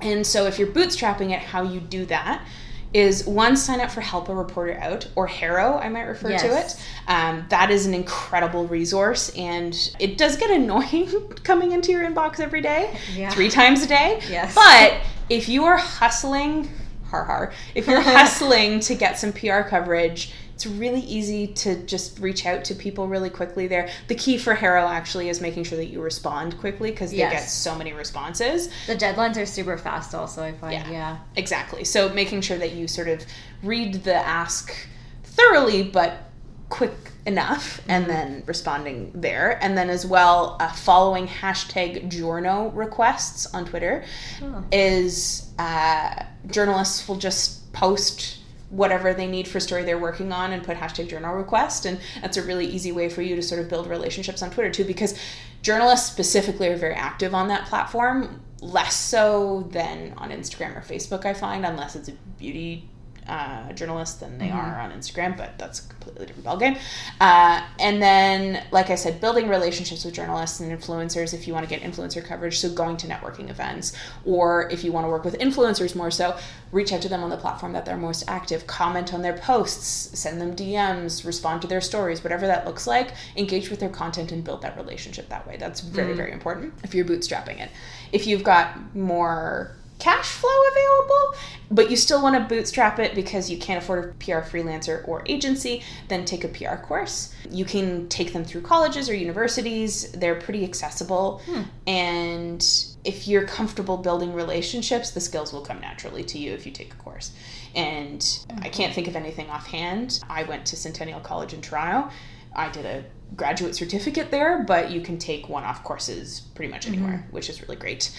And 0.00 0.26
so, 0.26 0.46
if 0.46 0.58
you're 0.58 0.68
bootstrapping 0.68 1.32
it, 1.32 1.40
how 1.40 1.62
you 1.62 1.80
do 1.80 2.06
that 2.06 2.46
is 2.94 3.26
one 3.26 3.56
sign 3.56 3.80
up 3.80 3.90
for 3.90 4.00
help 4.00 4.28
a 4.28 4.34
reporter 4.34 4.78
out 4.80 5.06
or 5.14 5.26
HARO 5.26 5.78
i 5.78 5.88
might 5.88 6.04
refer 6.04 6.30
yes. 6.30 6.42
to 6.42 6.58
it 6.58 6.82
um, 7.06 7.44
that 7.50 7.70
is 7.70 7.86
an 7.86 7.94
incredible 7.94 8.66
resource 8.66 9.30
and 9.36 9.94
it 9.98 10.16
does 10.16 10.36
get 10.36 10.50
annoying 10.58 11.08
coming 11.42 11.72
into 11.72 11.92
your 11.92 12.08
inbox 12.08 12.40
every 12.40 12.60
day 12.60 12.96
yeah. 13.14 13.30
three 13.30 13.50
times 13.50 13.82
a 13.82 13.86
day 13.86 14.20
yes. 14.30 14.54
but 14.54 14.94
if 15.28 15.48
you 15.48 15.64
are 15.64 15.76
hustling 15.76 16.68
har 17.04 17.24
har 17.24 17.52
if 17.74 17.86
you're 17.86 18.00
hustling 18.00 18.80
to 18.80 18.94
get 18.94 19.18
some 19.18 19.32
pr 19.32 19.60
coverage 19.68 20.32
it's 20.58 20.66
really 20.66 21.02
easy 21.02 21.46
to 21.46 21.76
just 21.86 22.18
reach 22.18 22.44
out 22.44 22.64
to 22.64 22.74
people 22.74 23.06
really 23.06 23.30
quickly 23.30 23.68
there. 23.68 23.88
The 24.08 24.16
key 24.16 24.38
for 24.38 24.56
HARO 24.56 24.88
actually 24.88 25.28
is 25.28 25.40
making 25.40 25.62
sure 25.62 25.78
that 25.78 25.84
you 25.84 26.02
respond 26.02 26.58
quickly 26.58 26.90
because 26.90 27.12
they 27.12 27.18
yes. 27.18 27.32
get 27.32 27.48
so 27.48 27.76
many 27.76 27.92
responses. 27.92 28.68
The 28.88 28.96
deadlines 28.96 29.40
are 29.40 29.46
super 29.46 29.78
fast, 29.78 30.16
also, 30.16 30.42
I 30.42 30.54
find. 30.54 30.72
Yeah, 30.72 30.90
yeah. 30.90 31.18
Exactly. 31.36 31.84
So 31.84 32.08
making 32.08 32.40
sure 32.40 32.58
that 32.58 32.72
you 32.72 32.88
sort 32.88 33.06
of 33.06 33.24
read 33.62 34.02
the 34.02 34.16
ask 34.16 34.74
thoroughly, 35.22 35.84
but 35.84 36.24
quick 36.70 37.12
enough 37.24 37.80
and 37.86 38.06
mm-hmm. 38.06 38.12
then 38.12 38.42
responding 38.46 39.12
there 39.14 39.62
and 39.62 39.78
then 39.78 39.88
as 39.88 40.04
well 40.04 40.56
uh, 40.58 40.72
following 40.72 41.28
hashtag 41.28 42.10
journo 42.10 42.74
requests 42.74 43.46
on 43.54 43.64
twitter 43.64 44.04
oh. 44.42 44.64
is 44.70 45.50
uh, 45.58 46.24
journalists 46.46 47.08
will 47.08 47.16
just 47.16 47.70
post 47.72 48.37
whatever 48.70 49.14
they 49.14 49.26
need 49.26 49.48
for 49.48 49.60
story 49.60 49.82
they're 49.84 49.98
working 49.98 50.32
on 50.32 50.52
and 50.52 50.62
put 50.62 50.76
hashtag 50.76 51.08
journo 51.08 51.34
request. 51.36 51.86
And 51.86 52.00
that's 52.20 52.36
a 52.36 52.42
really 52.42 52.66
easy 52.66 52.92
way 52.92 53.08
for 53.08 53.22
you 53.22 53.34
to 53.36 53.42
sort 53.42 53.60
of 53.60 53.68
build 53.68 53.86
relationships 53.86 54.42
on 54.42 54.50
twitter 54.50 54.70
too 54.70 54.84
because 54.84 55.18
journalists 55.62 56.10
specifically 56.10 56.68
are 56.68 56.76
very 56.76 56.94
active 56.94 57.34
on 57.34 57.48
that 57.48 57.66
platform 57.66 58.40
less 58.60 58.94
so 58.94 59.68
than 59.70 60.12
on 60.16 60.30
instagram 60.30 60.76
or 60.76 60.80
facebook 60.80 61.24
i 61.24 61.32
find 61.32 61.64
unless 61.64 61.96
it's 61.96 62.08
a 62.08 62.12
beauty 62.38 62.88
uh, 63.28 63.72
journalist 63.72 64.20
than 64.20 64.38
they 64.38 64.48
mm-hmm. 64.48 64.56
are 64.56 64.80
on 64.80 64.90
Instagram, 64.92 65.36
but 65.36 65.58
that's 65.58 65.84
a 65.84 65.88
completely 65.88 66.26
different 66.26 66.46
ballgame. 66.46 66.78
Uh, 67.20 67.62
and 67.78 68.02
then, 68.02 68.64
like 68.70 68.90
I 68.90 68.94
said, 68.94 69.20
building 69.20 69.48
relationships 69.48 70.04
with 70.04 70.14
journalists 70.14 70.60
and 70.60 70.72
influencers 70.72 71.34
if 71.34 71.46
you 71.46 71.52
want 71.52 71.68
to 71.68 71.74
get 71.74 71.82
influencer 71.82 72.24
coverage. 72.24 72.58
So, 72.58 72.72
going 72.72 72.96
to 72.98 73.06
networking 73.06 73.50
events, 73.50 73.94
or 74.24 74.70
if 74.70 74.82
you 74.82 74.92
want 74.92 75.04
to 75.04 75.10
work 75.10 75.24
with 75.24 75.38
influencers 75.38 75.94
more 75.94 76.10
so, 76.10 76.36
reach 76.72 76.92
out 76.92 77.02
to 77.02 77.08
them 77.08 77.22
on 77.22 77.30
the 77.30 77.36
platform 77.36 77.72
that 77.72 77.84
they're 77.84 77.96
most 77.96 78.24
active, 78.28 78.66
comment 78.66 79.12
on 79.12 79.22
their 79.22 79.36
posts, 79.36 80.18
send 80.18 80.40
them 80.40 80.56
DMs, 80.56 81.24
respond 81.24 81.62
to 81.62 81.68
their 81.68 81.80
stories, 81.80 82.22
whatever 82.24 82.46
that 82.46 82.66
looks 82.66 82.86
like. 82.86 83.12
Engage 83.36 83.70
with 83.70 83.80
their 83.80 83.88
content 83.88 84.32
and 84.32 84.42
build 84.42 84.62
that 84.62 84.76
relationship 84.76 85.28
that 85.28 85.46
way. 85.46 85.56
That's 85.58 85.80
very, 85.80 86.14
mm. 86.14 86.16
very 86.16 86.32
important 86.32 86.74
if 86.82 86.94
you're 86.94 87.04
bootstrapping 87.04 87.60
it. 87.60 87.70
If 88.12 88.26
you've 88.26 88.42
got 88.42 88.94
more 88.94 89.77
cash 89.98 90.28
flow 90.28 90.50
available, 90.70 91.34
but 91.70 91.90
you 91.90 91.96
still 91.96 92.22
want 92.22 92.36
to 92.36 92.54
bootstrap 92.54 92.98
it 92.98 93.14
because 93.14 93.50
you 93.50 93.58
can't 93.58 93.82
afford 93.82 94.04
a 94.04 94.12
PR 94.14 94.40
freelancer 94.46 95.06
or 95.06 95.22
agency, 95.26 95.82
then 96.08 96.24
take 96.24 96.44
a 96.44 96.48
PR 96.48 96.76
course. 96.76 97.34
You 97.50 97.64
can 97.64 98.08
take 98.08 98.32
them 98.32 98.44
through 98.44 98.62
colleges 98.62 99.08
or 99.08 99.14
universities, 99.14 100.12
they're 100.12 100.36
pretty 100.36 100.64
accessible. 100.64 101.42
Hmm. 101.46 101.62
And 101.86 102.66
if 103.04 103.26
you're 103.26 103.46
comfortable 103.46 103.96
building 103.96 104.32
relationships, 104.32 105.10
the 105.10 105.20
skills 105.20 105.52
will 105.52 105.62
come 105.62 105.80
naturally 105.80 106.24
to 106.24 106.38
you 106.38 106.52
if 106.52 106.64
you 106.66 106.72
take 106.72 106.92
a 106.92 106.96
course. 106.96 107.32
And 107.74 108.20
mm-hmm. 108.20 108.64
I 108.64 108.68
can't 108.68 108.94
think 108.94 109.08
of 109.08 109.16
anything 109.16 109.50
offhand. 109.50 110.22
I 110.28 110.44
went 110.44 110.66
to 110.66 110.76
Centennial 110.76 111.20
College 111.20 111.54
in 111.54 111.60
Toronto. 111.60 112.10
I 112.54 112.70
did 112.70 112.86
a 112.86 113.04
graduate 113.36 113.74
certificate 113.74 114.30
there, 114.30 114.64
but 114.64 114.90
you 114.90 115.00
can 115.00 115.18
take 115.18 115.48
one 115.48 115.64
off 115.64 115.84
courses 115.84 116.40
pretty 116.54 116.70
much 116.70 116.86
anywhere, 116.88 117.22
mm-hmm. 117.24 117.34
which 117.34 117.50
is 117.50 117.62
really 117.62 117.76
great 117.76 118.10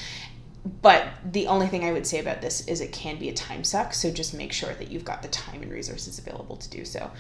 but 0.82 1.08
the 1.26 1.48
only 1.48 1.68
thing 1.68 1.84
I 1.84 1.92
would 1.92 2.06
say 2.06 2.20
about 2.20 2.42
this 2.42 2.68
is 2.68 2.82
it 2.82 2.92
can 2.92 3.18
be 3.18 3.30
a 3.30 3.34
time 3.34 3.64
suck. 3.64 3.94
So 3.94 4.12
just 4.12 4.34
make 4.34 4.52
sure 4.52 4.74
that 4.74 4.92
you've 4.92 5.06
got 5.06 5.22
the 5.22 5.28
time 5.30 5.62
and 5.62 5.72
resources 5.72 6.20
available 6.20 6.58
to 6.58 6.70
do 6.70 6.86
so. 6.86 7.12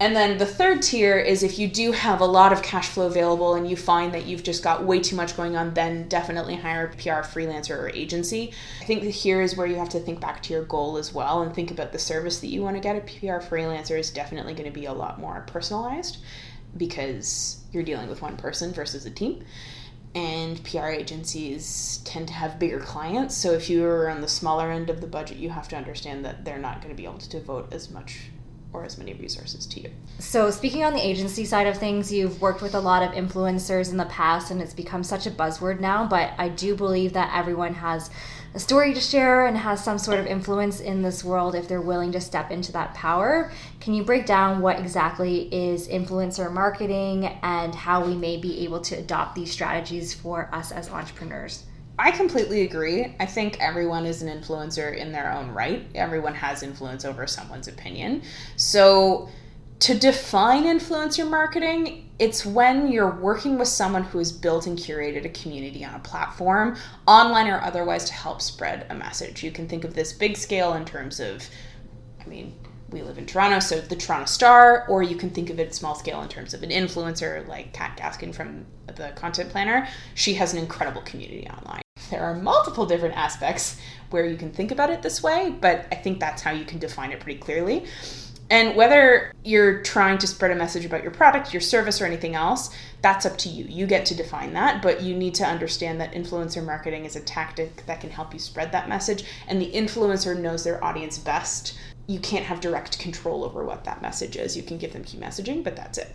And 0.00 0.14
then 0.14 0.38
the 0.38 0.46
third 0.46 0.82
tier 0.82 1.18
is 1.18 1.42
if 1.42 1.58
you 1.58 1.66
do 1.66 1.90
have 1.90 2.20
a 2.20 2.24
lot 2.24 2.52
of 2.52 2.62
cash 2.62 2.88
flow 2.88 3.08
available 3.08 3.54
and 3.54 3.68
you 3.68 3.74
find 3.74 4.14
that 4.14 4.26
you've 4.26 4.44
just 4.44 4.62
got 4.62 4.84
way 4.84 5.00
too 5.00 5.16
much 5.16 5.36
going 5.36 5.56
on, 5.56 5.74
then 5.74 6.08
definitely 6.08 6.54
hire 6.54 6.86
a 6.86 6.88
PR 6.90 7.26
freelancer 7.26 7.76
or 7.76 7.88
agency. 7.88 8.52
I 8.80 8.84
think 8.84 9.02
here 9.02 9.42
is 9.42 9.56
where 9.56 9.66
you 9.66 9.74
have 9.74 9.88
to 9.90 9.98
think 9.98 10.20
back 10.20 10.40
to 10.44 10.52
your 10.52 10.62
goal 10.62 10.98
as 10.98 11.12
well 11.12 11.42
and 11.42 11.52
think 11.52 11.72
about 11.72 11.90
the 11.90 11.98
service 11.98 12.38
that 12.40 12.46
you 12.46 12.62
want 12.62 12.76
to 12.76 12.80
get. 12.80 12.94
A 12.94 13.00
PR 13.00 13.44
freelancer 13.44 13.98
is 13.98 14.10
definitely 14.10 14.54
going 14.54 14.72
to 14.72 14.80
be 14.80 14.86
a 14.86 14.92
lot 14.92 15.18
more 15.18 15.44
personalized 15.48 16.18
because 16.76 17.60
you're 17.72 17.82
dealing 17.82 18.08
with 18.08 18.22
one 18.22 18.36
person 18.36 18.72
versus 18.72 19.04
a 19.04 19.10
team 19.10 19.44
and 20.14 20.62
PR 20.64 20.86
agencies 20.86 22.00
tend 22.04 22.28
to 22.28 22.34
have 22.34 22.58
bigger 22.58 22.80
clients. 22.80 23.36
So 23.36 23.52
if 23.52 23.68
you're 23.68 24.08
on 24.08 24.20
the 24.20 24.28
smaller 24.28 24.70
end 24.70 24.90
of 24.90 25.00
the 25.00 25.06
budget, 25.06 25.38
you 25.38 25.50
have 25.50 25.68
to 25.68 25.76
understand 25.76 26.24
that 26.24 26.44
they're 26.44 26.58
not 26.58 26.80
going 26.80 26.94
to 26.94 26.96
be 26.96 27.04
able 27.04 27.18
to 27.18 27.28
devote 27.28 27.72
as 27.72 27.90
much 27.90 28.30
or 28.72 28.84
as 28.84 28.98
many 28.98 29.14
resources 29.14 29.66
to 29.66 29.80
you. 29.80 29.90
So, 30.18 30.50
speaking 30.50 30.84
on 30.84 30.92
the 30.92 31.04
agency 31.04 31.44
side 31.44 31.66
of 31.66 31.78
things, 31.78 32.12
you've 32.12 32.40
worked 32.40 32.60
with 32.60 32.74
a 32.74 32.80
lot 32.80 33.02
of 33.02 33.12
influencers 33.12 33.90
in 33.90 33.96
the 33.96 34.04
past 34.06 34.50
and 34.50 34.60
it's 34.60 34.74
become 34.74 35.02
such 35.02 35.26
a 35.26 35.30
buzzword 35.30 35.80
now, 35.80 36.06
but 36.06 36.32
I 36.38 36.48
do 36.48 36.76
believe 36.76 37.14
that 37.14 37.34
everyone 37.34 37.74
has 37.74 38.10
a 38.54 38.58
story 38.58 38.94
to 38.94 39.00
share 39.00 39.46
and 39.46 39.56
has 39.56 39.82
some 39.82 39.98
sort 39.98 40.18
of 40.18 40.26
influence 40.26 40.80
in 40.80 41.02
this 41.02 41.22
world 41.22 41.54
if 41.54 41.68
they're 41.68 41.80
willing 41.80 42.12
to 42.12 42.20
step 42.20 42.50
into 42.50 42.72
that 42.72 42.94
power. 42.94 43.52
Can 43.80 43.94
you 43.94 44.04
break 44.04 44.26
down 44.26 44.60
what 44.60 44.78
exactly 44.78 45.52
is 45.54 45.86
influencer 45.88 46.50
marketing 46.52 47.26
and 47.42 47.74
how 47.74 48.04
we 48.04 48.14
may 48.14 48.36
be 48.38 48.64
able 48.64 48.80
to 48.80 48.96
adopt 48.96 49.34
these 49.34 49.50
strategies 49.50 50.14
for 50.14 50.48
us 50.52 50.72
as 50.72 50.90
entrepreneurs? 50.90 51.64
I 51.98 52.12
completely 52.12 52.62
agree. 52.62 53.14
I 53.18 53.26
think 53.26 53.58
everyone 53.60 54.06
is 54.06 54.22
an 54.22 54.28
influencer 54.28 54.96
in 54.96 55.10
their 55.10 55.32
own 55.32 55.50
right. 55.50 55.84
Everyone 55.96 56.34
has 56.34 56.62
influence 56.62 57.04
over 57.04 57.26
someone's 57.26 57.66
opinion. 57.66 58.22
So, 58.56 59.28
to 59.80 59.98
define 59.98 60.64
influencer 60.64 61.28
marketing, 61.28 62.10
it's 62.18 62.44
when 62.44 62.90
you're 62.90 63.14
working 63.14 63.58
with 63.58 63.68
someone 63.68 64.02
who 64.02 64.18
has 64.18 64.32
built 64.32 64.66
and 64.66 64.76
curated 64.76 65.24
a 65.24 65.28
community 65.28 65.84
on 65.84 65.94
a 65.94 66.00
platform, 66.00 66.76
online 67.06 67.46
or 67.46 67.60
otherwise, 67.60 68.04
to 68.06 68.12
help 68.12 68.42
spread 68.42 68.86
a 68.90 68.94
message. 68.94 69.44
You 69.44 69.52
can 69.52 69.68
think 69.68 69.84
of 69.84 69.94
this 69.94 70.12
big 70.12 70.36
scale 70.36 70.74
in 70.74 70.84
terms 70.84 71.20
of, 71.20 71.48
I 72.20 72.26
mean, 72.26 72.54
we 72.90 73.02
live 73.02 73.18
in 73.18 73.26
Toronto, 73.26 73.60
so 73.60 73.80
the 73.80 73.94
Toronto 73.94 74.26
Star, 74.26 74.86
or 74.88 75.02
you 75.02 75.14
can 75.14 75.30
think 75.30 75.50
of 75.50 75.60
it 75.60 75.74
small 75.74 75.94
scale 75.94 76.22
in 76.22 76.28
terms 76.28 76.54
of 76.54 76.62
an 76.62 76.70
influencer 76.70 77.46
like 77.46 77.72
Kat 77.72 77.96
Gaskin 77.96 78.34
from 78.34 78.64
the 78.86 79.10
Content 79.14 79.50
Planner. 79.50 79.86
She 80.14 80.34
has 80.34 80.54
an 80.54 80.58
incredible 80.58 81.02
community 81.02 81.46
online. 81.48 81.82
There 82.10 82.22
are 82.22 82.34
multiple 82.34 82.86
different 82.86 83.16
aspects 83.16 83.78
where 84.10 84.24
you 84.24 84.38
can 84.38 84.50
think 84.50 84.70
about 84.70 84.88
it 84.88 85.02
this 85.02 85.22
way, 85.22 85.54
but 85.60 85.86
I 85.92 85.96
think 85.96 86.18
that's 86.18 86.40
how 86.40 86.50
you 86.50 86.64
can 86.64 86.78
define 86.78 87.12
it 87.12 87.20
pretty 87.20 87.38
clearly. 87.38 87.84
And 88.50 88.76
whether 88.76 89.32
you're 89.44 89.82
trying 89.82 90.18
to 90.18 90.26
spread 90.26 90.50
a 90.50 90.54
message 90.54 90.84
about 90.84 91.02
your 91.02 91.12
product, 91.12 91.52
your 91.52 91.60
service, 91.60 92.00
or 92.00 92.06
anything 92.06 92.34
else, 92.34 92.74
that's 93.02 93.26
up 93.26 93.36
to 93.38 93.48
you. 93.48 93.64
You 93.64 93.86
get 93.86 94.06
to 94.06 94.14
define 94.14 94.54
that, 94.54 94.82
but 94.82 95.02
you 95.02 95.14
need 95.14 95.34
to 95.36 95.44
understand 95.44 96.00
that 96.00 96.12
influencer 96.12 96.64
marketing 96.64 97.04
is 97.04 97.14
a 97.14 97.20
tactic 97.20 97.84
that 97.86 98.00
can 98.00 98.10
help 98.10 98.32
you 98.32 98.38
spread 98.38 98.72
that 98.72 98.88
message, 98.88 99.24
and 99.46 99.60
the 99.60 99.70
influencer 99.72 100.38
knows 100.38 100.64
their 100.64 100.82
audience 100.82 101.18
best. 101.18 101.78
You 102.06 102.20
can't 102.20 102.46
have 102.46 102.60
direct 102.60 102.98
control 102.98 103.44
over 103.44 103.64
what 103.64 103.84
that 103.84 104.00
message 104.00 104.36
is. 104.36 104.56
You 104.56 104.62
can 104.62 104.78
give 104.78 104.94
them 104.94 105.04
key 105.04 105.18
messaging, 105.18 105.62
but 105.62 105.76
that's 105.76 105.98
it. 105.98 106.14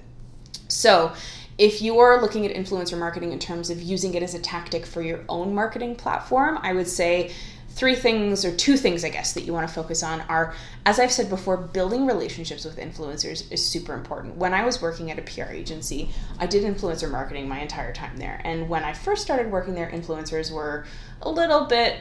So, 0.68 1.14
if 1.60 1.84
you 1.84 2.00
are 2.00 2.20
looking 2.20 2.48
at 2.48 2.56
influencer 2.56 2.98
marketing 2.98 3.32
in 3.32 3.38
terms 3.38 3.70
of 3.70 3.80
using 3.80 4.16
it 4.16 4.24
as 4.24 4.34
a 4.34 4.40
tactic 4.40 4.88
for 4.88 5.04
your 5.04 5.24
own 5.30 5.54
marketing 5.54 5.96
platform, 5.96 6.58
I 6.64 6.74
would 6.74 6.88
say 6.88 7.32
three 7.74 7.96
things 7.96 8.46
or 8.46 8.56
two 8.56 8.78
things 8.78 9.04
i 9.04 9.10
guess 9.10 9.34
that 9.34 9.42
you 9.42 9.54
want 9.54 9.68
to 9.68 9.74
focus 9.74 10.04
on 10.04 10.22
are 10.22 10.54
as 10.86 11.00
i've 11.00 11.12
said 11.12 11.30
before 11.30 11.58
building 11.58 12.06
relationships 12.06 12.66
with 12.66 12.78
influencers 12.78 13.52
is 13.52 13.66
super 13.66 13.94
important 13.94 14.36
when 14.36 14.54
i 14.54 14.64
was 14.64 14.82
working 14.82 15.10
at 15.10 15.18
a 15.18 15.22
pr 15.22 15.52
agency 15.52 16.10
i 16.40 16.46
did 16.46 16.64
influencer 16.64 17.10
marketing 17.10 17.48
my 17.48 17.60
entire 17.60 17.94
time 17.94 18.16
there 18.18 18.42
and 18.44 18.70
when 18.70 18.84
i 18.84 18.94
first 18.94 19.24
started 19.24 19.52
working 19.52 19.74
there 19.74 19.90
influencers 19.90 20.52
were 20.52 20.86
a 21.22 21.30
little 21.30 21.66
bit 21.66 21.98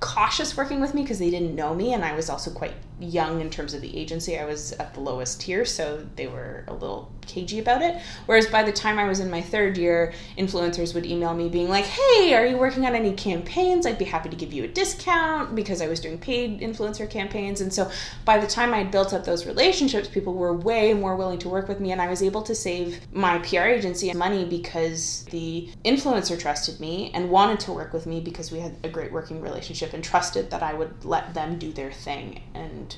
cautious 0.00 0.56
working 0.56 0.80
with 0.80 0.94
me 0.94 1.02
because 1.02 1.18
they 1.18 1.30
didn't 1.30 1.54
know 1.54 1.74
me 1.74 1.92
and 1.92 2.04
I 2.04 2.14
was 2.14 2.30
also 2.30 2.50
quite 2.50 2.72
young 2.98 3.40
in 3.40 3.50
terms 3.50 3.74
of 3.74 3.82
the 3.82 3.96
agency. 3.96 4.38
I 4.38 4.46
was 4.46 4.72
at 4.72 4.94
the 4.94 5.00
lowest 5.00 5.40
tier, 5.42 5.64
so 5.64 6.06
they 6.16 6.26
were 6.26 6.64
a 6.66 6.72
little 6.72 7.12
cagey 7.30 7.58
about 7.58 7.82
it. 7.82 7.96
Whereas 8.26 8.46
by 8.46 8.62
the 8.62 8.72
time 8.72 8.98
I 8.98 9.04
was 9.04 9.20
in 9.20 9.30
my 9.30 9.40
third 9.40 9.78
year, 9.78 10.12
influencers 10.36 10.94
would 10.94 11.06
email 11.06 11.34
me 11.34 11.48
being 11.48 11.68
like, 11.68 11.84
"Hey, 11.84 12.34
are 12.34 12.44
you 12.44 12.56
working 12.56 12.86
on 12.86 12.94
any 12.94 13.12
campaigns? 13.12 13.86
I'd 13.86 13.98
be 13.98 14.04
happy 14.04 14.28
to 14.28 14.36
give 14.36 14.52
you 14.52 14.64
a 14.64 14.68
discount 14.68 15.54
because 15.54 15.80
I 15.80 15.88
was 15.88 16.00
doing 16.00 16.18
paid 16.18 16.60
influencer 16.60 17.08
campaigns." 17.08 17.60
And 17.60 17.72
so 17.72 17.90
by 18.24 18.38
the 18.38 18.46
time 18.46 18.74
I 18.74 18.78
had 18.78 18.90
built 18.90 19.12
up 19.12 19.24
those 19.24 19.46
relationships, 19.46 20.08
people 20.08 20.34
were 20.34 20.52
way 20.52 20.92
more 20.92 21.16
willing 21.16 21.38
to 21.40 21.48
work 21.48 21.68
with 21.68 21.80
me 21.80 21.92
and 21.92 22.00
I 22.00 22.08
was 22.08 22.22
able 22.22 22.42
to 22.42 22.54
save 22.54 23.00
my 23.12 23.38
PR 23.38 23.68
agency 23.68 24.12
money 24.12 24.44
because 24.44 25.24
the 25.30 25.68
influencer 25.84 26.38
trusted 26.38 26.80
me 26.80 27.10
and 27.14 27.30
wanted 27.30 27.60
to 27.60 27.72
work 27.72 27.92
with 27.92 28.06
me 28.06 28.20
because 28.20 28.50
we 28.50 28.60
had 28.60 28.76
a 28.82 28.88
great 28.88 29.12
working 29.12 29.40
relationship 29.40 29.92
and 29.92 30.02
trusted 30.02 30.50
that 30.50 30.62
I 30.62 30.74
would 30.74 31.04
let 31.04 31.34
them 31.34 31.58
do 31.58 31.72
their 31.72 31.92
thing 31.92 32.42
and 32.54 32.96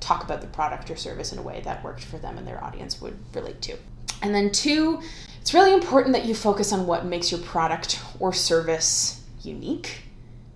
talk 0.00 0.24
about 0.24 0.40
the 0.40 0.46
product 0.48 0.90
or 0.90 0.96
service 0.96 1.32
in 1.32 1.38
a 1.38 1.42
way 1.42 1.60
that 1.64 1.84
worked 1.84 2.04
for 2.04 2.18
them 2.18 2.38
and 2.38 2.46
their 2.46 2.62
audience 2.62 3.00
would 3.00 3.18
relate 3.34 3.60
to. 3.62 3.76
And 4.22 4.34
then, 4.34 4.50
two, 4.50 5.00
it's 5.40 5.54
really 5.54 5.72
important 5.72 6.14
that 6.14 6.26
you 6.26 6.34
focus 6.34 6.72
on 6.72 6.86
what 6.86 7.06
makes 7.06 7.30
your 7.30 7.40
product 7.40 8.00
or 8.18 8.32
service 8.32 9.22
unique 9.42 10.02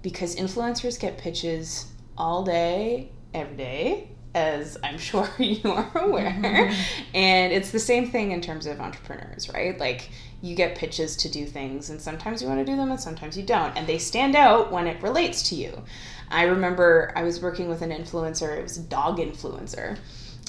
because 0.03 0.37
influencers 0.37 1.01
get 1.01 1.17
pitches 1.17 1.87
all 2.19 2.45
day, 2.45 3.11
every 3.33 3.57
day, 3.57 4.09
as 4.35 4.77
I'm 4.83 4.99
sure 4.99 5.29
you 5.39 5.71
are 5.71 5.91
aware. 5.95 6.31
Mm-hmm. 6.31 7.03
And 7.15 7.53
it's 7.53 7.71
the 7.71 7.79
same 7.79 8.11
thing 8.11 8.33
in 8.33 8.41
terms 8.41 8.67
of 8.67 8.81
entrepreneurs, 8.81 9.53
right? 9.53 9.79
Like 9.79 10.11
you 10.43 10.55
get 10.55 10.77
pitches 10.77 11.17
to 11.17 11.29
do 11.29 11.47
things, 11.47 11.91
and 11.91 12.01
sometimes 12.01 12.43
you 12.43 12.49
want 12.49 12.61
to 12.61 12.71
do 12.71 12.77
them, 12.77 12.91
and 12.91 13.01
sometimes 13.01 13.37
you 13.37 13.45
don't. 13.45 13.75
And 13.77 13.87
they 13.87 13.99
stand 13.99 14.37
out 14.37 14.71
when 14.71 14.87
it 14.87 15.03
relates 15.03 15.49
to 15.51 15.55
you. 15.55 15.83
I 16.31 16.45
remember 16.45 17.13
I 17.17 17.23
was 17.23 17.41
working 17.41 17.69
with 17.69 17.83
an 17.83 17.91
influencer, 17.91 18.59
it 18.59 18.63
was 18.63 18.77
a 18.77 18.83
dog 18.83 19.19
influencer. 19.19 19.99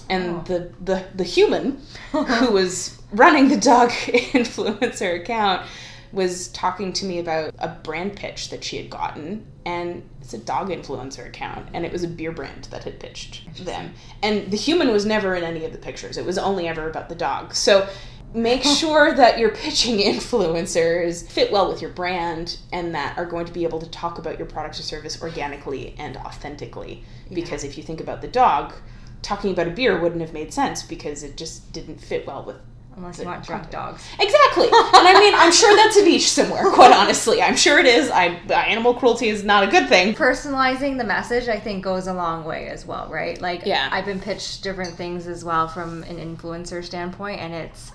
And 0.10 0.36
oh. 0.36 0.44
the, 0.46 0.72
the, 0.84 1.06
the 1.16 1.24
human 1.24 1.82
who 2.12 2.52
was 2.52 3.02
running 3.12 3.48
the 3.50 3.58
dog 3.58 3.90
influencer 3.92 5.22
account 5.22 5.66
was 6.12 6.48
talking 6.50 6.94
to 6.94 7.06
me 7.06 7.20
about 7.20 7.54
a 7.60 7.68
brand 7.68 8.16
pitch 8.16 8.50
that 8.50 8.64
she 8.64 8.78
had 8.78 8.90
gotten 8.90 9.46
and 9.66 10.08
it's 10.26 10.34
a 10.34 10.40
dog 10.40 10.70
influencer 10.70 11.28
account 11.28 11.70
and 11.72 11.86
it 11.86 11.92
was 11.92 12.04
a 12.04 12.08
beer 12.08 12.32
brand 12.32 12.64
that 12.72 12.84
had 12.84 13.00
pitched 13.00 13.64
them. 13.64 13.94
And 14.24 14.50
the 14.50 14.58
human 14.58 14.92
was 14.92 15.06
never 15.06 15.36
in 15.36 15.44
any 15.44 15.66
of 15.66 15.72
the 15.72 15.78
pictures. 15.78 16.18
It 16.18 16.26
was 16.26 16.40
only 16.40 16.68
ever 16.68 16.90
about 16.90 17.10
the 17.10 17.16
dog. 17.16 17.54
So 17.54 17.88
make 18.34 18.64
sure 18.64 19.14
that 19.14 19.38
your 19.38 19.52
pitching 19.52 19.98
influencers 20.14 21.30
fit 21.30 21.52
well 21.52 21.70
with 21.70 21.80
your 21.80 21.92
brand 21.92 22.58
and 22.74 22.96
that 22.96 23.16
are 23.20 23.26
going 23.26 23.46
to 23.46 23.54
be 23.54 23.66
able 23.66 23.80
to 23.80 23.90
talk 23.92 24.18
about 24.18 24.40
your 24.40 24.48
product 24.48 24.80
or 24.80 24.82
service 24.82 25.22
organically 25.22 25.94
and 26.00 26.18
authentically. 26.18 27.04
Yeah. 27.30 27.36
because 27.36 27.64
if 27.64 27.78
you 27.78 27.84
think 27.84 28.02
about 28.02 28.24
the 28.24 28.28
dog 28.28 28.74
talking 29.22 29.52
about 29.52 29.68
a 29.68 29.72
beer 29.72 30.00
wouldn't 30.00 30.22
have 30.22 30.34
made 30.34 30.54
sense 30.54 30.82
because 30.82 31.22
it 31.22 31.38
just 31.38 31.72
didn't 31.72 32.00
fit 32.00 32.26
well 32.26 32.44
with 32.44 32.58
Unless 32.98 33.20
you 33.20 33.26
want 33.26 33.46
drunk 33.46 33.70
dogs. 33.70 34.04
Exactly. 34.20 34.66
and 34.72 35.08
I 35.08 35.20
mean, 35.20 35.34
I'm 35.36 35.52
sure 35.52 35.76
that's 35.76 35.98
a 35.98 36.04
niche 36.04 36.32
somewhere, 36.32 36.72
quite 36.72 36.94
honestly. 36.94 37.42
I'm 37.42 37.58
sure 37.58 37.78
it 37.78 37.86
is. 37.86 38.10
I, 38.10 38.28
animal 38.50 38.94
cruelty 38.94 39.28
is 39.28 39.44
not 39.44 39.64
a 39.64 39.68
good 39.68 39.90
thing. 39.90 40.14
Personalizing 40.14 40.98
the 40.98 41.04
message, 41.04 41.50
I 41.50 41.60
think, 41.60 41.84
goes 41.84 42.08
a 42.08 42.14
long 42.14 42.46
way 42.46 42.68
as 42.68 42.86
well, 42.86 43.10
right? 43.10 43.40
Like, 43.42 43.66
yeah. 43.66 43.90
I've 43.92 44.06
been 44.06 44.22
pitched 44.22 44.64
different 44.64 44.96
things 44.96 45.28
as 45.28 45.44
well 45.44 45.68
from 45.68 46.04
an 46.04 46.18
influencer 46.18 46.84
standpoint, 46.84 47.42
and 47.42 47.54
it's, 47.54 47.92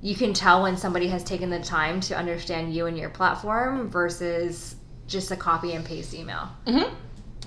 you 0.00 0.14
can 0.14 0.32
tell 0.32 0.62
when 0.62 0.76
somebody 0.76 1.08
has 1.08 1.24
taken 1.24 1.50
the 1.50 1.60
time 1.60 2.00
to 2.02 2.16
understand 2.16 2.72
you 2.72 2.86
and 2.86 2.96
your 2.96 3.10
platform 3.10 3.90
versus 3.90 4.76
just 5.08 5.32
a 5.32 5.36
copy 5.36 5.72
and 5.72 5.84
paste 5.84 6.14
email. 6.14 6.48
Mm-hmm. 6.66 6.94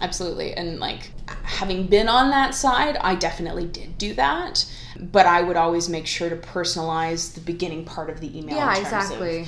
Absolutely. 0.01 0.53
And 0.53 0.79
like 0.79 1.11
having 1.43 1.87
been 1.87 2.07
on 2.07 2.29
that 2.29 2.53
side, 2.53 2.97
I 2.97 3.15
definitely 3.15 3.65
did 3.65 3.97
do 3.97 4.13
that. 4.15 4.65
But 4.99 5.25
I 5.25 5.41
would 5.41 5.57
always 5.57 5.89
make 5.89 6.07
sure 6.07 6.29
to 6.29 6.35
personalize 6.35 7.33
the 7.33 7.41
beginning 7.41 7.85
part 7.85 8.09
of 8.09 8.19
the 8.19 8.37
email. 8.37 8.55
Yeah, 8.55 8.77
exactly. 8.77 9.41
Of, 9.41 9.47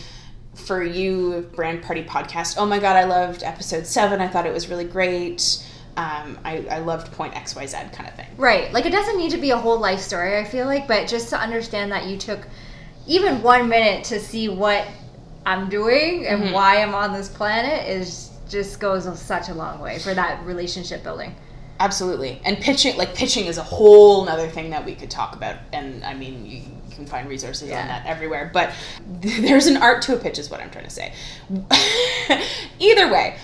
for 0.55 0.83
you, 0.83 1.49
Brand 1.55 1.81
Party 1.83 2.03
Podcast, 2.03 2.55
oh 2.57 2.65
my 2.65 2.79
God, 2.79 2.95
I 2.95 3.05
loved 3.05 3.43
episode 3.43 3.85
seven. 3.85 4.21
I 4.21 4.27
thought 4.27 4.45
it 4.45 4.53
was 4.53 4.67
really 4.67 4.83
great. 4.83 5.65
Um, 5.97 6.37
I, 6.43 6.65
I 6.69 6.79
loved 6.79 7.11
point 7.13 7.33
XYZ 7.33 7.93
kind 7.93 8.07
of 8.09 8.15
thing. 8.15 8.27
Right. 8.37 8.71
Like 8.71 8.85
it 8.85 8.91
doesn't 8.91 9.17
need 9.17 9.31
to 9.31 9.37
be 9.37 9.51
a 9.51 9.57
whole 9.57 9.79
life 9.79 9.99
story, 9.99 10.37
I 10.37 10.43
feel 10.43 10.65
like, 10.65 10.87
but 10.87 11.07
just 11.07 11.29
to 11.29 11.39
understand 11.39 11.91
that 11.91 12.07
you 12.07 12.17
took 12.17 12.47
even 13.07 13.41
one 13.41 13.67
minute 13.67 14.05
to 14.05 14.19
see 14.19 14.49
what 14.49 14.87
I'm 15.45 15.69
doing 15.69 16.27
and 16.27 16.43
mm-hmm. 16.43 16.53
why 16.53 16.81
I'm 16.81 16.93
on 16.93 17.13
this 17.13 17.27
planet 17.27 17.87
is 17.89 18.28
just 18.49 18.79
goes 18.79 19.19
such 19.19 19.49
a 19.49 19.53
long 19.53 19.79
way 19.79 19.99
for 19.99 20.13
that 20.13 20.43
relationship 20.45 21.03
building. 21.03 21.35
Absolutely. 21.79 22.41
And 22.43 22.57
pitching, 22.57 22.97
like 22.97 23.15
pitching 23.15 23.45
is 23.45 23.57
a 23.57 23.63
whole 23.63 24.27
other 24.27 24.47
thing 24.47 24.69
that 24.71 24.85
we 24.85 24.95
could 24.95 25.09
talk 25.09 25.35
about. 25.35 25.57
And 25.71 26.03
I 26.03 26.13
mean, 26.13 26.45
you 26.45 26.61
can 26.91 27.05
find 27.05 27.29
resources 27.29 27.69
yeah. 27.69 27.81
on 27.81 27.87
that 27.87 28.05
everywhere. 28.05 28.49
But 28.53 28.73
there's 29.21 29.67
an 29.67 29.77
art 29.77 30.01
to 30.03 30.15
a 30.15 30.19
pitch, 30.19 30.37
is 30.37 30.49
what 30.49 30.59
I'm 30.59 30.69
trying 30.71 30.85
to 30.85 30.89
say. 30.89 31.13
Either 32.79 33.11
way, 33.11 33.37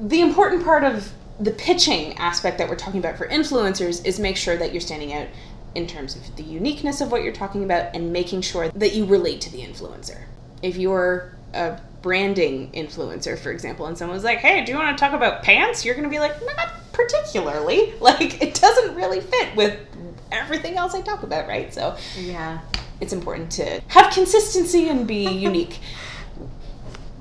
the 0.00 0.22
important 0.22 0.64
part 0.64 0.84
of 0.84 1.12
the 1.38 1.50
pitching 1.50 2.16
aspect 2.18 2.58
that 2.58 2.68
we're 2.68 2.76
talking 2.76 3.00
about 3.00 3.18
for 3.18 3.26
influencers 3.28 4.04
is 4.06 4.18
make 4.18 4.36
sure 4.36 4.56
that 4.56 4.72
you're 4.72 4.80
standing 4.80 5.12
out 5.12 5.28
in 5.74 5.86
terms 5.86 6.16
of 6.16 6.36
the 6.36 6.42
uniqueness 6.42 7.00
of 7.00 7.10
what 7.10 7.22
you're 7.22 7.32
talking 7.32 7.64
about 7.64 7.94
and 7.94 8.12
making 8.12 8.40
sure 8.40 8.68
that 8.68 8.94
you 8.94 9.04
relate 9.04 9.40
to 9.40 9.50
the 9.50 9.60
influencer. 9.60 10.24
If 10.62 10.76
you're 10.76 11.36
a 11.54 11.80
branding 12.02 12.70
influencer, 12.72 13.38
for 13.38 13.50
example, 13.50 13.86
and 13.86 13.96
someone's 13.96 14.24
like, 14.24 14.38
"Hey, 14.38 14.64
do 14.64 14.72
you 14.72 14.78
want 14.78 14.96
to 14.96 15.00
talk 15.02 15.14
about 15.14 15.42
pants?" 15.42 15.84
You're 15.84 15.94
going 15.94 16.04
to 16.04 16.10
be 16.10 16.18
like, 16.18 16.34
"Not 16.44 16.70
particularly. 16.92 17.94
Like, 18.00 18.42
it 18.42 18.54
doesn't 18.54 18.94
really 18.94 19.20
fit 19.20 19.54
with 19.56 19.78
everything 20.30 20.76
else 20.76 20.94
I 20.94 21.00
talk 21.00 21.22
about, 21.22 21.46
right?" 21.48 21.72
So, 21.72 21.96
yeah, 22.18 22.60
it's 23.00 23.12
important 23.12 23.50
to 23.52 23.80
have 23.88 24.12
consistency 24.12 24.88
and 24.88 25.06
be 25.06 25.28
unique. 25.28 25.80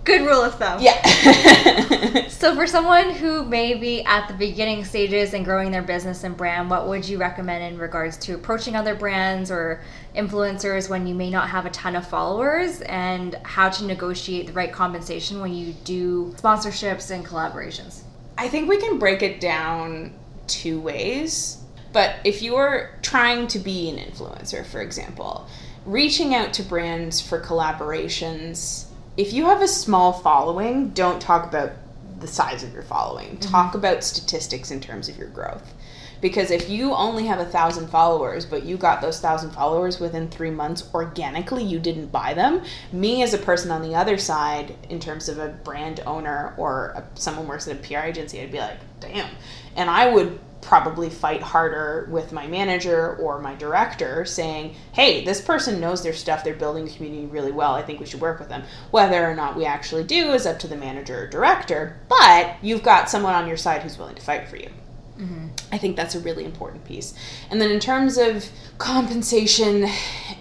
Good 0.04 0.22
rule 0.22 0.42
of 0.42 0.56
thumb. 0.56 0.82
Yeah. 0.82 2.28
so, 2.28 2.56
for 2.56 2.66
someone 2.66 3.12
who 3.12 3.46
may 3.46 3.76
be 3.76 4.04
at 4.04 4.28
the 4.28 4.34
beginning 4.34 4.84
stages 4.84 5.36
and 5.36 5.46
growing 5.46 5.72
their 5.72 5.84
business 5.84 6.24
and 6.24 6.36
brand, 6.36 6.72
what 6.72 6.88
would 6.88 7.08
you 7.08 7.20
recommend 7.20 7.64
in 7.64 7.80
regards 7.80 8.18
to 8.18 8.34
approaching 8.34 8.76
other 8.76 8.96
brands 8.96 9.52
or 9.52 9.84
influencers 10.16 10.90
when 10.90 11.06
you 11.06 11.14
may 11.14 11.30
not 11.30 11.50
have 11.50 11.68
a 11.68 11.70
ton 11.70 11.96
of 11.96 12.08
followers 12.08 12.82
and 12.82 13.36
how 13.44 13.70
to 13.70 13.86
negotiate 13.86 14.48
the 14.48 14.54
right 14.54 14.74
compensation 14.74 15.40
when 15.40 15.54
you 15.54 15.74
do 15.84 16.34
sponsorships 16.38 17.12
and 17.12 17.24
collaborations? 17.24 18.02
I 18.40 18.48
think 18.48 18.68
we 18.68 18.78
can 18.78 18.98
break 18.98 19.22
it 19.22 19.40
down 19.40 20.14
two 20.48 20.82
ways. 20.82 21.60
But 21.94 22.16
if 22.24 22.42
you're 22.42 22.90
trying 23.04 23.48
to 23.48 23.60
be 23.60 23.90
an 23.90 23.98
influencer, 23.98 24.66
for 24.66 24.82
example, 24.82 25.48
reaching 25.86 26.34
out 26.34 26.54
to 26.54 26.64
brands 26.64 27.22
for 27.22 27.40
collaborations 27.40 28.86
if 29.17 29.34
you 29.34 29.45
have 29.45 29.62
a 29.62 29.67
small 29.67 30.13
following, 30.13 30.89
don't 30.89 31.21
talk 31.21 31.47
about 31.47 31.71
the 32.19 32.28
size 32.28 32.63
of 32.63 32.74
your 32.74 32.84
following. 32.84 33.38
Mm-hmm. 33.38 33.52
Talk 33.52 33.76
about 33.76 34.04
statistics 34.04 34.71
in 34.71 34.80
terms 34.80 35.10
of 35.10 35.17
your 35.17 35.28
growth. 35.28 35.74
Because 36.21 36.51
if 36.51 36.69
you 36.69 36.93
only 36.93 37.25
have 37.25 37.39
a 37.39 37.45
thousand 37.45 37.88
followers, 37.88 38.45
but 38.45 38.63
you 38.63 38.77
got 38.77 39.01
those 39.01 39.19
thousand 39.19 39.51
followers 39.51 39.99
within 39.99 40.29
three 40.29 40.51
months 40.51 40.88
organically, 40.93 41.63
you 41.63 41.79
didn't 41.79 42.12
buy 42.12 42.34
them. 42.34 42.63
Me, 42.91 43.23
as 43.23 43.34
a 43.34 43.39
person 43.39 43.71
on 43.71 43.81
the 43.81 43.95
other 43.95 44.17
side, 44.17 44.75
in 44.89 44.99
terms 44.99 45.27
of 45.27 45.39
a 45.39 45.49
brand 45.49 46.01
owner 46.05 46.53
or 46.57 46.89
a, 46.95 47.19
someone 47.19 47.47
works 47.47 47.67
at 47.67 47.75
a 47.75 47.79
PR 47.79 48.05
agency, 48.05 48.39
I'd 48.39 48.51
be 48.51 48.60
like, 48.60 48.79
damn. 48.99 49.29
And 49.75 49.89
I 49.89 50.13
would 50.13 50.39
probably 50.62 51.10
fight 51.10 51.41
harder 51.41 52.07
with 52.12 52.31
my 52.31 52.45
manager 52.47 53.15
or 53.15 53.39
my 53.39 53.55
director 53.55 54.25
saying, 54.25 54.75
hey, 54.93 55.25
this 55.25 55.41
person 55.41 55.79
knows 55.79 56.03
their 56.03 56.13
stuff, 56.13 56.43
they're 56.43 56.53
building 56.53 56.86
the 56.86 56.91
community 56.91 57.25
really 57.25 57.51
well, 57.51 57.73
I 57.73 57.81
think 57.81 57.99
we 57.99 58.05
should 58.05 58.21
work 58.21 58.39
with 58.39 58.49
them. 58.49 58.63
Whether 58.91 59.27
or 59.27 59.36
not 59.36 59.57
we 59.57 59.65
actually 59.65 60.03
do 60.03 60.34
is 60.34 60.45
up 60.45 60.60
to 60.60 60.67
the 60.67 60.77
manager 60.77 61.23
or 61.23 61.27
director, 61.27 61.99
but 62.07 62.55
you've 62.62 62.84
got 62.84 63.10
someone 63.10 63.34
on 63.34 63.47
your 63.47 63.57
side 63.57 63.81
who's 63.81 63.97
willing 63.97 64.15
to 64.15 64.21
fight 64.21 64.47
for 64.47 64.57
you. 64.57 64.69
Mm-hmm. 65.17 65.47
I 65.71 65.77
think 65.77 65.95
that's 65.95 66.15
a 66.15 66.19
really 66.19 66.43
important 66.43 66.84
piece. 66.84 67.13
And 67.49 67.62
then 67.62 67.71
in 67.71 67.79
terms 67.79 68.17
of 68.17 68.49
compensation 68.77 69.88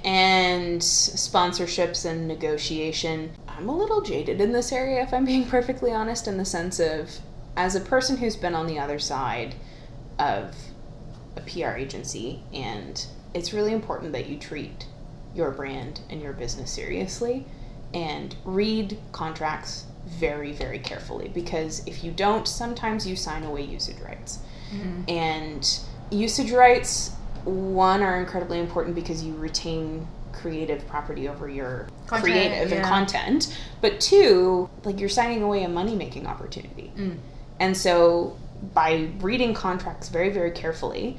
and 0.05 0.81
sponsorships 0.81 2.05
and 2.05 2.27
negotiation, 2.27 3.33
I'm 3.47 3.69
a 3.69 3.77
little 3.77 4.01
jaded 4.01 4.41
in 4.41 4.53
this 4.53 4.73
area, 4.73 5.03
if 5.03 5.15
I'm 5.15 5.25
being 5.25 5.47
perfectly 5.47 5.93
honest, 5.93 6.27
in 6.27 6.37
the 6.37 6.45
sense 6.45 6.81
of 6.81 7.11
as 7.57 7.75
a 7.75 7.81
person 7.81 8.17
who's 8.17 8.37
been 8.37 8.55
on 8.55 8.67
the 8.67 8.79
other 8.79 8.99
side, 8.99 9.55
of 10.21 10.55
a 11.37 11.41
PR 11.41 11.77
agency, 11.77 12.43
and 12.53 13.07
it's 13.35 13.53
really 13.53 13.73
important 13.73 14.13
that 14.13 14.29
you 14.29 14.37
treat 14.37 14.87
your 15.35 15.51
brand 15.51 16.01
and 16.11 16.21
your 16.21 16.33
business 16.33 16.71
seriously 16.71 17.47
and 17.95 18.37
read 18.45 18.99
contracts 19.13 19.87
very, 20.07 20.53
very 20.53 20.79
carefully 20.79 21.29
because 21.29 21.83
if 21.87 22.05
you 22.05 22.11
don't, 22.11 22.47
sometimes 22.47 23.07
you 23.07 23.17
sign 23.17 23.45
away 23.45 23.63
usage 23.63 23.99
rights. 24.01 24.41
Mm-hmm. 24.73 25.03
And 25.09 25.81
usage 26.11 26.53
rights, 26.53 27.13
one, 27.45 28.03
are 28.03 28.21
incredibly 28.21 28.59
important 28.59 28.95
because 28.95 29.23
you 29.25 29.35
retain 29.35 30.07
creative 30.33 30.87
property 30.87 31.29
over 31.29 31.49
your 31.49 31.89
content, 32.07 32.25
creative 32.25 32.71
yeah. 32.71 32.77
and 32.77 32.85
content. 32.87 33.57
But 33.81 34.01
two, 34.01 34.71
like 34.85 35.01
you're 35.01 35.09
signing 35.09 35.43
away 35.43 35.65
a 35.65 35.69
money 35.69 35.95
making 35.95 36.27
opportunity. 36.27 36.93
Mm. 36.97 37.19
And 37.59 37.77
so 37.77 38.39
by 38.75 39.11
reading 39.21 39.55
contracts 39.55 40.09
very, 40.09 40.31
very 40.31 40.51
carefully, 40.51 41.19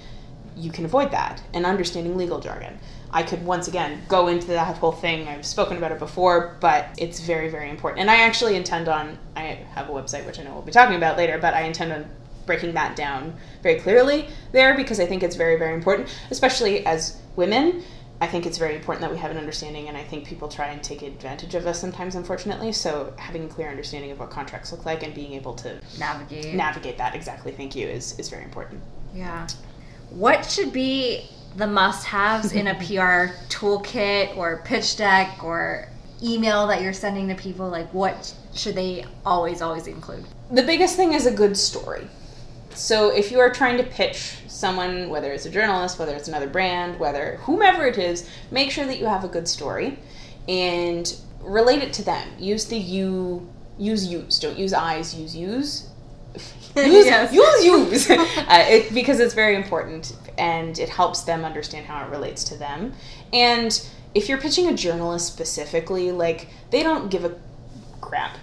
you 0.56 0.72
can 0.72 0.86
avoid 0.86 1.12
that 1.12 1.42
and 1.54 1.66
understanding 1.66 2.18
legal 2.18 2.40
jargon. 2.40 2.80
I 3.14 3.24
could 3.24 3.44
once 3.46 3.68
again 3.68 4.02
go 4.08 4.28
into 4.28 4.48
that 4.48 4.78
whole 4.78 4.92
thing. 4.92 5.28
I've 5.28 5.46
spoken 5.46 5.78
about 5.78 5.92
it 5.92 6.00
before, 6.00 6.58
but 6.62 6.88
it's 6.98 7.20
very, 7.20 7.50
very 7.50 7.70
important. 7.70 8.02
And 8.02 8.10
I 8.10 8.22
actually 8.22 8.56
intend 8.56 8.88
on, 8.88 9.18
I 9.36 9.42
have 9.74 9.90
a 9.90 9.92
website 9.92 10.26
which 10.26 10.40
I 10.40 10.44
know 10.44 10.54
we'll 10.54 10.62
be 10.62 10.72
talking 10.72 10.96
about 10.96 11.18
later, 11.18 11.38
but 11.38 11.54
I 11.54 11.64
intend 11.64 11.92
on 11.92 12.06
breaking 12.52 12.74
that 12.74 12.98
down 12.98 13.34
very 13.64 13.80
clearly 13.80 14.28
there 14.52 14.76
because 14.76 15.00
I 15.00 15.06
think 15.06 15.24
it's 15.24 15.38
very, 15.38 15.58
very 15.58 15.74
important, 15.74 16.10
especially 16.32 16.86
as 16.86 17.18
women. 17.38 17.82
I 18.20 18.28
think 18.28 18.46
it's 18.46 18.58
very 18.58 18.76
important 18.76 19.02
that 19.02 19.10
we 19.10 19.18
have 19.20 19.32
an 19.32 19.38
understanding, 19.38 19.88
and 19.88 19.96
I 19.96 20.04
think 20.04 20.28
people 20.28 20.50
try 20.50 20.68
and 20.68 20.84
take 20.84 21.02
advantage 21.02 21.56
of 21.56 21.66
us 21.66 21.80
sometimes, 21.80 22.16
unfortunately. 22.16 22.74
So 22.74 23.14
having 23.18 23.46
a 23.46 23.48
clear 23.48 23.70
understanding 23.70 24.12
of 24.12 24.20
what 24.20 24.30
contracts 24.30 24.74
look 24.74 24.86
like 24.86 25.02
and 25.02 25.14
being 25.14 25.32
able 25.34 25.54
to 25.56 25.80
navigate 25.98 26.54
navigate 26.54 26.98
that 26.98 27.16
exactly, 27.16 27.54
thank 27.54 27.74
you, 27.74 27.88
is 27.88 28.20
is 28.20 28.28
very 28.28 28.44
important. 28.44 28.82
Yeah. 29.16 29.48
What 30.10 30.46
should 30.46 30.74
be 30.74 31.30
the 31.56 31.68
must-haves 31.68 32.52
in 32.52 32.68
a 32.68 32.76
PR 32.86 33.34
toolkit 33.48 34.36
or 34.36 34.62
pitch 34.66 34.98
deck 34.98 35.42
or 35.42 35.88
email 36.22 36.68
that 36.68 36.82
you're 36.82 37.00
sending 37.06 37.30
to 37.30 37.36
people, 37.36 37.70
like 37.70 37.92
what 37.94 38.34
should 38.54 38.76
they 38.76 39.06
always, 39.26 39.62
always 39.62 39.88
include? 39.88 40.26
The 40.52 40.64
biggest 40.64 40.98
thing 40.98 41.14
is 41.14 41.26
a 41.26 41.32
good 41.32 41.56
story. 41.58 42.08
So 42.76 43.10
if 43.10 43.32
you 43.32 43.40
are 43.40 43.50
trying 43.52 43.78
to 43.78 43.84
pitch 43.84 44.36
someone, 44.48 45.10
whether 45.10 45.32
it's 45.32 45.46
a 45.46 45.50
journalist, 45.50 46.00
whether 46.00 46.16
it's 46.16 46.28
another 46.28 46.48
brand, 46.48 47.00
whether 47.00 47.38
whomever 47.44 47.86
it 47.86 47.98
is, 47.98 48.30
make 48.52 48.72
sure 48.72 48.86
that 48.86 49.00
you 49.00 49.06
have 49.06 49.24
a 49.24 49.28
good 49.28 49.48
story 49.48 50.00
and 50.48 51.16
relate 51.42 51.82
it 51.82 51.94
to 51.94 52.04
them. 52.04 52.28
Use 52.40 52.66
the 52.66 52.78
you, 52.78 53.50
use 53.78 54.06
use. 54.06 54.40
Don't 54.40 54.58
use 54.58 54.74
eyes, 54.74 55.14
use 55.16 55.36
use. 55.36 55.90
use, 56.76 57.06
Yes. 57.06 57.34
use 57.34 57.66
use 57.66 58.10
uh, 58.10 58.26
it, 58.70 58.94
because 58.94 59.20
it's 59.20 59.34
very 59.34 59.56
important 59.56 60.16
and 60.38 60.80
it 60.80 60.88
helps 60.88 61.22
them 61.22 61.44
understand 61.44 61.86
how 61.86 62.06
it 62.06 62.10
relates 62.10 62.44
to 62.46 62.58
them. 62.58 62.94
And 63.34 63.86
if 64.14 64.30
you're 64.30 64.38
pitching 64.38 64.68
a 64.68 64.74
journalist 64.74 65.28
specifically, 65.28 66.12
like 66.12 66.48
they 66.70 66.84
don't 66.84 67.10
give 67.10 67.26
a 67.26 67.36
crap 68.00 68.38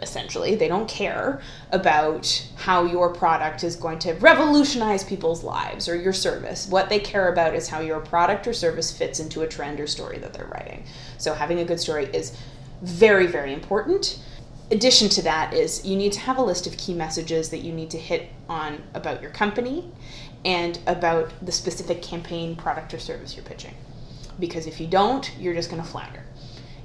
essentially. 0.00 0.54
They 0.54 0.68
don't 0.68 0.88
care 0.88 1.40
about 1.70 2.46
how 2.56 2.84
your 2.84 3.12
product 3.12 3.64
is 3.64 3.76
going 3.76 3.98
to 4.00 4.12
revolutionize 4.14 5.04
people's 5.04 5.44
lives 5.44 5.88
or 5.88 5.96
your 5.96 6.12
service. 6.12 6.66
What 6.68 6.88
they 6.88 6.98
care 6.98 7.32
about 7.32 7.54
is 7.54 7.68
how 7.68 7.80
your 7.80 8.00
product 8.00 8.46
or 8.46 8.52
service 8.52 8.96
fits 8.96 9.20
into 9.20 9.42
a 9.42 9.48
trend 9.48 9.80
or 9.80 9.86
story 9.86 10.18
that 10.18 10.32
they're 10.32 10.46
writing. 10.46 10.84
So 11.18 11.34
having 11.34 11.60
a 11.60 11.64
good 11.64 11.80
story 11.80 12.06
is 12.12 12.36
very 12.82 13.26
very 13.26 13.52
important. 13.52 14.20
Addition 14.70 15.08
to 15.10 15.22
that 15.22 15.52
is 15.52 15.84
you 15.84 15.96
need 15.96 16.12
to 16.12 16.20
have 16.20 16.38
a 16.38 16.42
list 16.42 16.66
of 16.66 16.76
key 16.76 16.94
messages 16.94 17.50
that 17.50 17.58
you 17.58 17.72
need 17.72 17.90
to 17.90 17.98
hit 17.98 18.30
on 18.48 18.82
about 18.94 19.20
your 19.20 19.30
company 19.30 19.90
and 20.44 20.78
about 20.86 21.30
the 21.44 21.52
specific 21.52 22.02
campaign 22.02 22.56
product 22.56 22.92
or 22.94 22.98
service 22.98 23.36
you're 23.36 23.44
pitching. 23.44 23.74
Because 24.40 24.66
if 24.66 24.80
you 24.80 24.86
don't 24.86 25.30
you're 25.38 25.54
just 25.54 25.70
going 25.70 25.82
to 25.82 25.88
flounder 25.88 26.22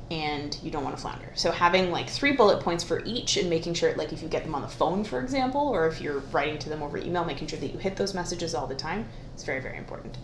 and 0.09 0.57
you 0.63 0.71
don't 0.71 0.83
want 0.83 0.95
to 0.95 1.01
flounder. 1.01 1.29
So 1.35 1.51
having 1.51 1.91
like 1.91 2.09
three 2.09 2.31
bullet 2.31 2.61
points 2.61 2.83
for 2.83 3.03
each 3.03 3.37
and 3.37 3.49
making 3.49 3.73
sure 3.73 3.93
like 3.95 4.13
if 4.13 4.21
you 4.21 4.29
get 4.29 4.43
them 4.43 4.55
on 4.55 4.61
the 4.61 4.67
phone 4.67 5.03
for 5.03 5.19
example 5.19 5.61
or 5.61 5.87
if 5.87 5.99
you're 5.99 6.19
writing 6.31 6.57
to 6.59 6.69
them 6.69 6.81
over 6.81 6.97
email 6.97 7.25
making 7.25 7.47
sure 7.47 7.59
that 7.59 7.71
you 7.73 7.77
hit 7.77 7.95
those 7.97 8.13
messages 8.13 8.55
all 8.55 8.67
the 8.67 8.75
time 8.75 9.07
is 9.35 9.43
very 9.43 9.59
very 9.59 9.77
important. 9.77 10.17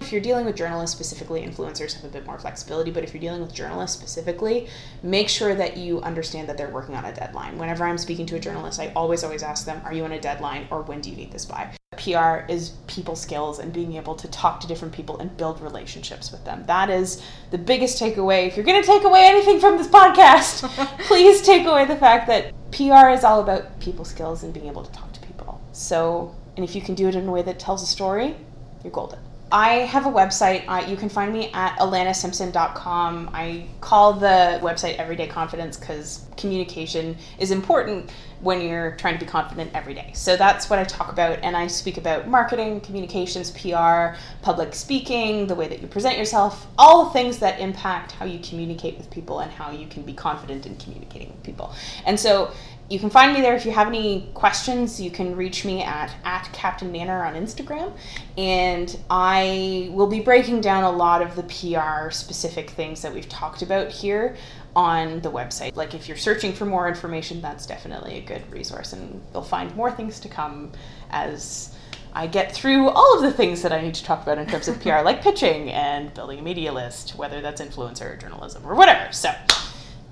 If 0.00 0.12
you're 0.12 0.20
dealing 0.20 0.46
with 0.46 0.56
journalists 0.56 0.96
specifically 0.96 1.42
influencers 1.42 1.94
have 1.94 2.04
a 2.04 2.08
bit 2.08 2.24
more 2.24 2.38
flexibility 2.38 2.90
but 2.90 3.04
if 3.04 3.12
you're 3.12 3.20
dealing 3.20 3.42
with 3.42 3.52
journalists 3.52 3.96
specifically 3.96 4.68
make 5.02 5.28
sure 5.28 5.54
that 5.54 5.76
you 5.76 6.00
understand 6.00 6.48
that 6.48 6.56
they're 6.56 6.70
working 6.70 6.94
on 6.94 7.04
a 7.04 7.14
deadline. 7.14 7.58
Whenever 7.58 7.84
I'm 7.84 7.98
speaking 7.98 8.26
to 8.26 8.36
a 8.36 8.40
journalist 8.40 8.80
I 8.80 8.92
always 8.96 9.24
always 9.24 9.42
ask 9.42 9.66
them 9.66 9.82
are 9.84 9.92
you 9.92 10.04
on 10.04 10.12
a 10.12 10.20
deadline 10.20 10.66
or 10.70 10.82
when 10.82 11.00
do 11.00 11.10
you 11.10 11.16
need 11.16 11.32
this 11.32 11.44
by? 11.44 11.77
PR 11.98 12.50
is 12.50 12.70
people 12.86 13.16
skills 13.16 13.58
and 13.58 13.72
being 13.72 13.94
able 13.94 14.14
to 14.14 14.28
talk 14.28 14.60
to 14.60 14.66
different 14.66 14.94
people 14.94 15.18
and 15.18 15.36
build 15.36 15.60
relationships 15.60 16.30
with 16.30 16.44
them. 16.44 16.64
That 16.66 16.90
is 16.90 17.22
the 17.50 17.58
biggest 17.58 18.00
takeaway. 18.00 18.46
If 18.46 18.56
you're 18.56 18.64
going 18.64 18.80
to 18.80 18.86
take 18.86 19.04
away 19.04 19.24
anything 19.24 19.58
from 19.58 19.76
this 19.76 19.88
podcast, 19.88 20.68
please 21.06 21.42
take 21.42 21.66
away 21.66 21.84
the 21.84 21.96
fact 21.96 22.26
that 22.28 22.52
PR 22.72 23.08
is 23.08 23.24
all 23.24 23.40
about 23.40 23.80
people 23.80 24.04
skills 24.04 24.42
and 24.42 24.54
being 24.54 24.66
able 24.66 24.84
to 24.84 24.92
talk 24.92 25.12
to 25.12 25.20
people. 25.20 25.60
So, 25.72 26.34
and 26.56 26.64
if 26.64 26.74
you 26.74 26.82
can 26.82 26.94
do 26.94 27.08
it 27.08 27.14
in 27.14 27.26
a 27.26 27.32
way 27.32 27.42
that 27.42 27.58
tells 27.58 27.82
a 27.82 27.86
story, 27.86 28.36
you're 28.84 28.92
golden. 28.92 29.18
I 29.50 29.70
have 29.86 30.04
a 30.04 30.10
website. 30.10 30.88
You 30.88 30.96
can 30.96 31.08
find 31.08 31.32
me 31.32 31.50
at 31.54 31.78
alanasimpson.com. 31.78 33.30
I 33.32 33.66
call 33.80 34.12
the 34.12 34.60
website 34.62 34.96
Everyday 34.96 35.26
Confidence 35.26 35.78
because 35.78 36.26
communication 36.36 37.16
is 37.38 37.50
important 37.50 38.10
when 38.40 38.60
you're 38.60 38.92
trying 38.96 39.18
to 39.18 39.24
be 39.24 39.28
confident 39.28 39.70
every 39.74 39.94
day. 39.94 40.12
So 40.14 40.36
that's 40.36 40.70
what 40.70 40.78
I 40.78 40.84
talk 40.84 41.10
about. 41.10 41.40
And 41.42 41.56
I 41.56 41.66
speak 41.66 41.96
about 41.96 42.28
marketing, 42.28 42.80
communications, 42.82 43.50
PR, 43.50 44.16
public 44.42 44.74
speaking, 44.74 45.48
the 45.48 45.56
way 45.56 45.66
that 45.66 45.80
you 45.80 45.88
present 45.88 46.16
yourself, 46.16 46.68
all 46.78 47.06
the 47.06 47.10
things 47.10 47.38
that 47.38 47.58
impact 47.58 48.12
how 48.12 48.26
you 48.26 48.38
communicate 48.40 48.96
with 48.96 49.10
people 49.10 49.40
and 49.40 49.50
how 49.50 49.72
you 49.72 49.88
can 49.88 50.02
be 50.02 50.12
confident 50.12 50.66
in 50.66 50.76
communicating 50.76 51.30
with 51.30 51.42
people. 51.42 51.74
And 52.04 52.20
so 52.20 52.52
you 52.88 52.98
can 52.98 53.10
find 53.10 53.34
me 53.34 53.40
there 53.42 53.54
if 53.54 53.66
you 53.66 53.72
have 53.72 53.86
any 53.86 54.30
questions 54.32 55.00
you 55.00 55.10
can 55.10 55.36
reach 55.36 55.64
me 55.64 55.82
at 55.82 56.10
at 56.24 56.48
captain 56.52 56.92
nanner 56.92 57.26
on 57.26 57.34
instagram 57.34 57.92
and 58.38 58.98
i 59.10 59.90
will 59.92 60.06
be 60.06 60.20
breaking 60.20 60.60
down 60.60 60.84
a 60.84 60.90
lot 60.90 61.20
of 61.20 61.36
the 61.36 61.42
pr 61.44 62.10
specific 62.10 62.70
things 62.70 63.02
that 63.02 63.12
we've 63.12 63.28
talked 63.28 63.62
about 63.62 63.90
here 63.90 64.36
on 64.74 65.20
the 65.20 65.30
website 65.30 65.76
like 65.76 65.94
if 65.94 66.08
you're 66.08 66.16
searching 66.16 66.52
for 66.52 66.64
more 66.64 66.88
information 66.88 67.40
that's 67.42 67.66
definitely 67.66 68.16
a 68.16 68.22
good 68.22 68.42
resource 68.50 68.92
and 68.92 69.20
you'll 69.32 69.42
find 69.42 69.74
more 69.76 69.90
things 69.90 70.18
to 70.20 70.28
come 70.28 70.72
as 71.10 71.74
I 72.14 72.26
get 72.26 72.52
through 72.52 72.88
all 72.88 73.16
of 73.16 73.22
the 73.22 73.30
things 73.30 73.60
that 73.62 73.70
I 73.70 73.82
need 73.82 73.94
to 73.94 74.02
talk 74.02 74.22
about 74.22 74.38
in 74.38 74.46
terms 74.46 74.66
of 74.66 74.80
PR, 74.80 75.02
like 75.02 75.22
pitching 75.22 75.70
and 75.70 76.12
building 76.14 76.38
a 76.38 76.42
media 76.42 76.72
list, 76.72 77.14
whether 77.16 77.42
that's 77.42 77.60
influencer 77.60 78.14
or 78.14 78.16
journalism 78.16 78.66
or 78.66 78.74
whatever. 78.74 79.12
So 79.12 79.30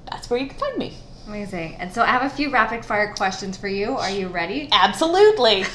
that's 0.08 0.28
where 0.28 0.38
you 0.38 0.46
can 0.46 0.58
find 0.58 0.76
me. 0.76 0.98
Amazing. 1.26 1.74
And 1.76 1.92
so 1.92 2.02
I 2.02 2.06
have 2.06 2.22
a 2.22 2.30
few 2.30 2.50
rapid 2.50 2.84
fire 2.84 3.12
questions 3.14 3.56
for 3.56 3.68
you. 3.68 3.96
Are 3.96 4.10
you 4.10 4.28
ready? 4.28 4.68
Absolutely. 4.72 5.64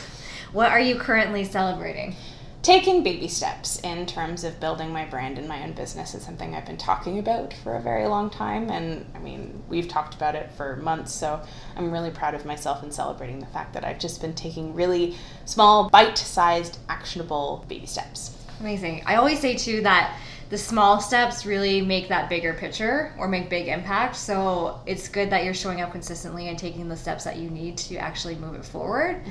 What 0.51 0.69
are 0.69 0.81
you 0.81 0.97
currently 0.97 1.45
celebrating? 1.45 2.13
Taking 2.61 3.03
baby 3.03 3.29
steps 3.29 3.79
in 3.79 4.05
terms 4.05 4.43
of 4.43 4.59
building 4.59 4.91
my 4.91 5.05
brand 5.05 5.37
and 5.37 5.47
my 5.47 5.63
own 5.63 5.71
business 5.71 6.13
is 6.13 6.23
something 6.23 6.53
I've 6.53 6.65
been 6.65 6.75
talking 6.75 7.19
about 7.19 7.53
for 7.53 7.77
a 7.77 7.81
very 7.81 8.05
long 8.05 8.29
time. 8.29 8.69
And 8.69 9.05
I 9.15 9.19
mean, 9.19 9.63
we've 9.69 9.87
talked 9.87 10.13
about 10.13 10.35
it 10.35 10.51
for 10.51 10.75
months. 10.75 11.13
So 11.13 11.41
I'm 11.77 11.89
really 11.89 12.11
proud 12.11 12.35
of 12.35 12.45
myself 12.45 12.83
in 12.83 12.91
celebrating 12.91 13.39
the 13.39 13.45
fact 13.45 13.73
that 13.75 13.85
I've 13.85 13.97
just 13.97 14.19
been 14.19 14.33
taking 14.33 14.73
really 14.73 15.15
small, 15.45 15.89
bite 15.89 16.17
sized, 16.17 16.79
actionable 16.89 17.63
baby 17.69 17.85
steps. 17.85 18.37
Amazing. 18.59 19.03
I 19.05 19.15
always 19.15 19.39
say 19.39 19.55
too 19.55 19.81
that 19.83 20.19
the 20.51 20.57
small 20.57 20.99
steps 20.99 21.45
really 21.45 21.79
make 21.79 22.09
that 22.09 22.27
bigger 22.27 22.53
picture 22.53 23.13
or 23.17 23.29
make 23.29 23.49
big 23.49 23.69
impact. 23.69 24.17
So 24.17 24.81
it's 24.85 25.07
good 25.07 25.29
that 25.29 25.45
you're 25.45 25.53
showing 25.53 25.79
up 25.79 25.93
consistently 25.93 26.49
and 26.49 26.59
taking 26.59 26.89
the 26.89 26.97
steps 26.97 27.23
that 27.23 27.37
you 27.37 27.49
need 27.49 27.77
to 27.77 27.95
actually 27.95 28.35
move 28.35 28.55
it 28.55 28.65
forward. 28.65 29.23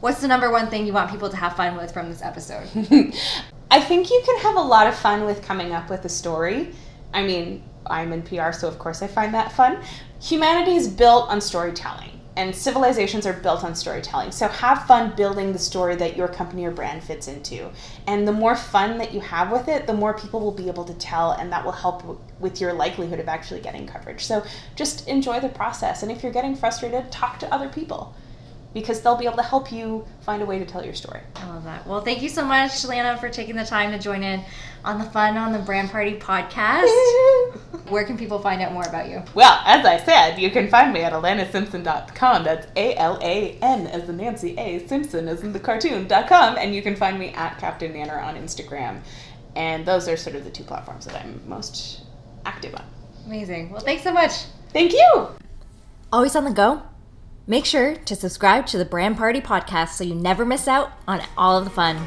What's 0.00 0.20
the 0.20 0.26
number 0.26 0.50
one 0.50 0.66
thing 0.66 0.84
you 0.84 0.92
want 0.92 1.12
people 1.12 1.30
to 1.30 1.36
have 1.36 1.54
fun 1.54 1.76
with 1.76 1.94
from 1.94 2.10
this 2.10 2.22
episode? 2.22 2.66
I 3.70 3.80
think 3.80 4.10
you 4.10 4.20
can 4.26 4.40
have 4.40 4.56
a 4.56 4.60
lot 4.60 4.88
of 4.88 4.96
fun 4.96 5.24
with 5.24 5.42
coming 5.42 5.72
up 5.72 5.88
with 5.88 6.04
a 6.06 6.08
story. 6.08 6.72
I 7.12 7.24
mean, 7.24 7.62
I'm 7.86 8.12
in 8.12 8.22
PR, 8.22 8.50
so 8.50 8.66
of 8.66 8.76
course 8.80 9.00
I 9.00 9.06
find 9.06 9.32
that 9.32 9.52
fun. 9.52 9.80
Humanity 10.20 10.74
is 10.74 10.88
built 10.88 11.28
on 11.28 11.40
storytelling, 11.40 12.13
and 12.36 12.54
civilizations 12.54 13.26
are 13.26 13.32
built 13.32 13.64
on 13.64 13.74
storytelling. 13.74 14.32
So 14.32 14.48
have 14.48 14.86
fun 14.86 15.14
building 15.16 15.52
the 15.52 15.58
story 15.58 15.94
that 15.96 16.16
your 16.16 16.28
company 16.28 16.64
or 16.64 16.70
brand 16.70 17.02
fits 17.02 17.28
into. 17.28 17.70
And 18.06 18.26
the 18.26 18.32
more 18.32 18.56
fun 18.56 18.98
that 18.98 19.12
you 19.12 19.20
have 19.20 19.52
with 19.52 19.68
it, 19.68 19.86
the 19.86 19.94
more 19.94 20.14
people 20.14 20.40
will 20.40 20.52
be 20.52 20.68
able 20.68 20.84
to 20.84 20.94
tell, 20.94 21.32
and 21.32 21.52
that 21.52 21.64
will 21.64 21.72
help 21.72 22.00
w- 22.00 22.18
with 22.40 22.60
your 22.60 22.72
likelihood 22.72 23.20
of 23.20 23.28
actually 23.28 23.60
getting 23.60 23.86
coverage. 23.86 24.24
So 24.24 24.44
just 24.74 25.06
enjoy 25.08 25.40
the 25.40 25.48
process. 25.48 26.02
And 26.02 26.10
if 26.10 26.22
you're 26.22 26.32
getting 26.32 26.56
frustrated, 26.56 27.12
talk 27.12 27.38
to 27.40 27.54
other 27.54 27.68
people 27.68 28.14
because 28.74 29.00
they'll 29.00 29.16
be 29.16 29.24
able 29.24 29.36
to 29.36 29.42
help 29.42 29.72
you 29.72 30.04
find 30.22 30.42
a 30.42 30.46
way 30.46 30.58
to 30.58 30.66
tell 30.66 30.84
your 30.84 30.94
story. 30.94 31.20
I 31.36 31.46
love 31.46 31.64
that. 31.64 31.86
Well, 31.86 32.00
thank 32.00 32.20
you 32.20 32.28
so 32.28 32.44
much, 32.44 32.84
Lana, 32.84 33.16
for 33.18 33.28
taking 33.28 33.54
the 33.54 33.64
time 33.64 33.92
to 33.92 33.98
join 33.98 34.24
in 34.24 34.42
on 34.84 34.98
the 34.98 35.04
Fun 35.04 35.36
on 35.36 35.52
the 35.52 35.60
Brand 35.60 35.90
Party 35.90 36.16
podcast. 36.16 36.82
Where 37.88 38.04
can 38.04 38.18
people 38.18 38.40
find 38.40 38.60
out 38.60 38.72
more 38.72 38.82
about 38.82 39.08
you? 39.08 39.22
Well, 39.34 39.62
as 39.64 39.86
I 39.86 39.98
said, 40.04 40.38
you 40.38 40.50
can 40.50 40.68
find 40.68 40.92
me 40.92 41.02
at 41.02 41.12
alanasimpson.com. 41.12 42.44
That's 42.44 42.66
A 42.76 42.96
L 42.96 43.18
A 43.22 43.56
N 43.62 43.86
as 43.86 44.08
in 44.08 44.16
Nancy, 44.16 44.58
A 44.58 44.86
Simpson 44.86 45.28
as 45.28 45.42
in 45.42 45.52
the 45.52 45.60
cartoon.com. 45.60 46.56
And 46.58 46.74
you 46.74 46.82
can 46.82 46.96
find 46.96 47.18
me 47.18 47.28
at 47.28 47.58
Captain 47.58 47.92
Nanner 47.92 48.22
on 48.22 48.34
Instagram. 48.34 49.00
And 49.54 49.86
those 49.86 50.08
are 50.08 50.16
sort 50.16 50.34
of 50.34 50.44
the 50.44 50.50
two 50.50 50.64
platforms 50.64 51.04
that 51.06 51.14
I'm 51.14 51.40
most 51.46 52.02
active 52.44 52.74
on. 52.74 52.84
Amazing. 53.26 53.70
Well, 53.70 53.80
thanks 53.80 54.02
so 54.02 54.12
much. 54.12 54.32
Thank 54.70 54.92
you. 54.92 55.28
Always 56.12 56.34
on 56.34 56.44
the 56.44 56.50
go? 56.50 56.82
Make 57.46 57.66
sure 57.66 57.94
to 57.94 58.16
subscribe 58.16 58.66
to 58.68 58.78
the 58.78 58.86
Brand 58.86 59.18
Party 59.18 59.40
podcast 59.40 59.90
so 59.90 60.04
you 60.04 60.14
never 60.14 60.46
miss 60.46 60.66
out 60.66 60.92
on 61.06 61.22
all 61.36 61.58
of 61.58 61.64
the 61.64 61.70
fun. 61.70 61.98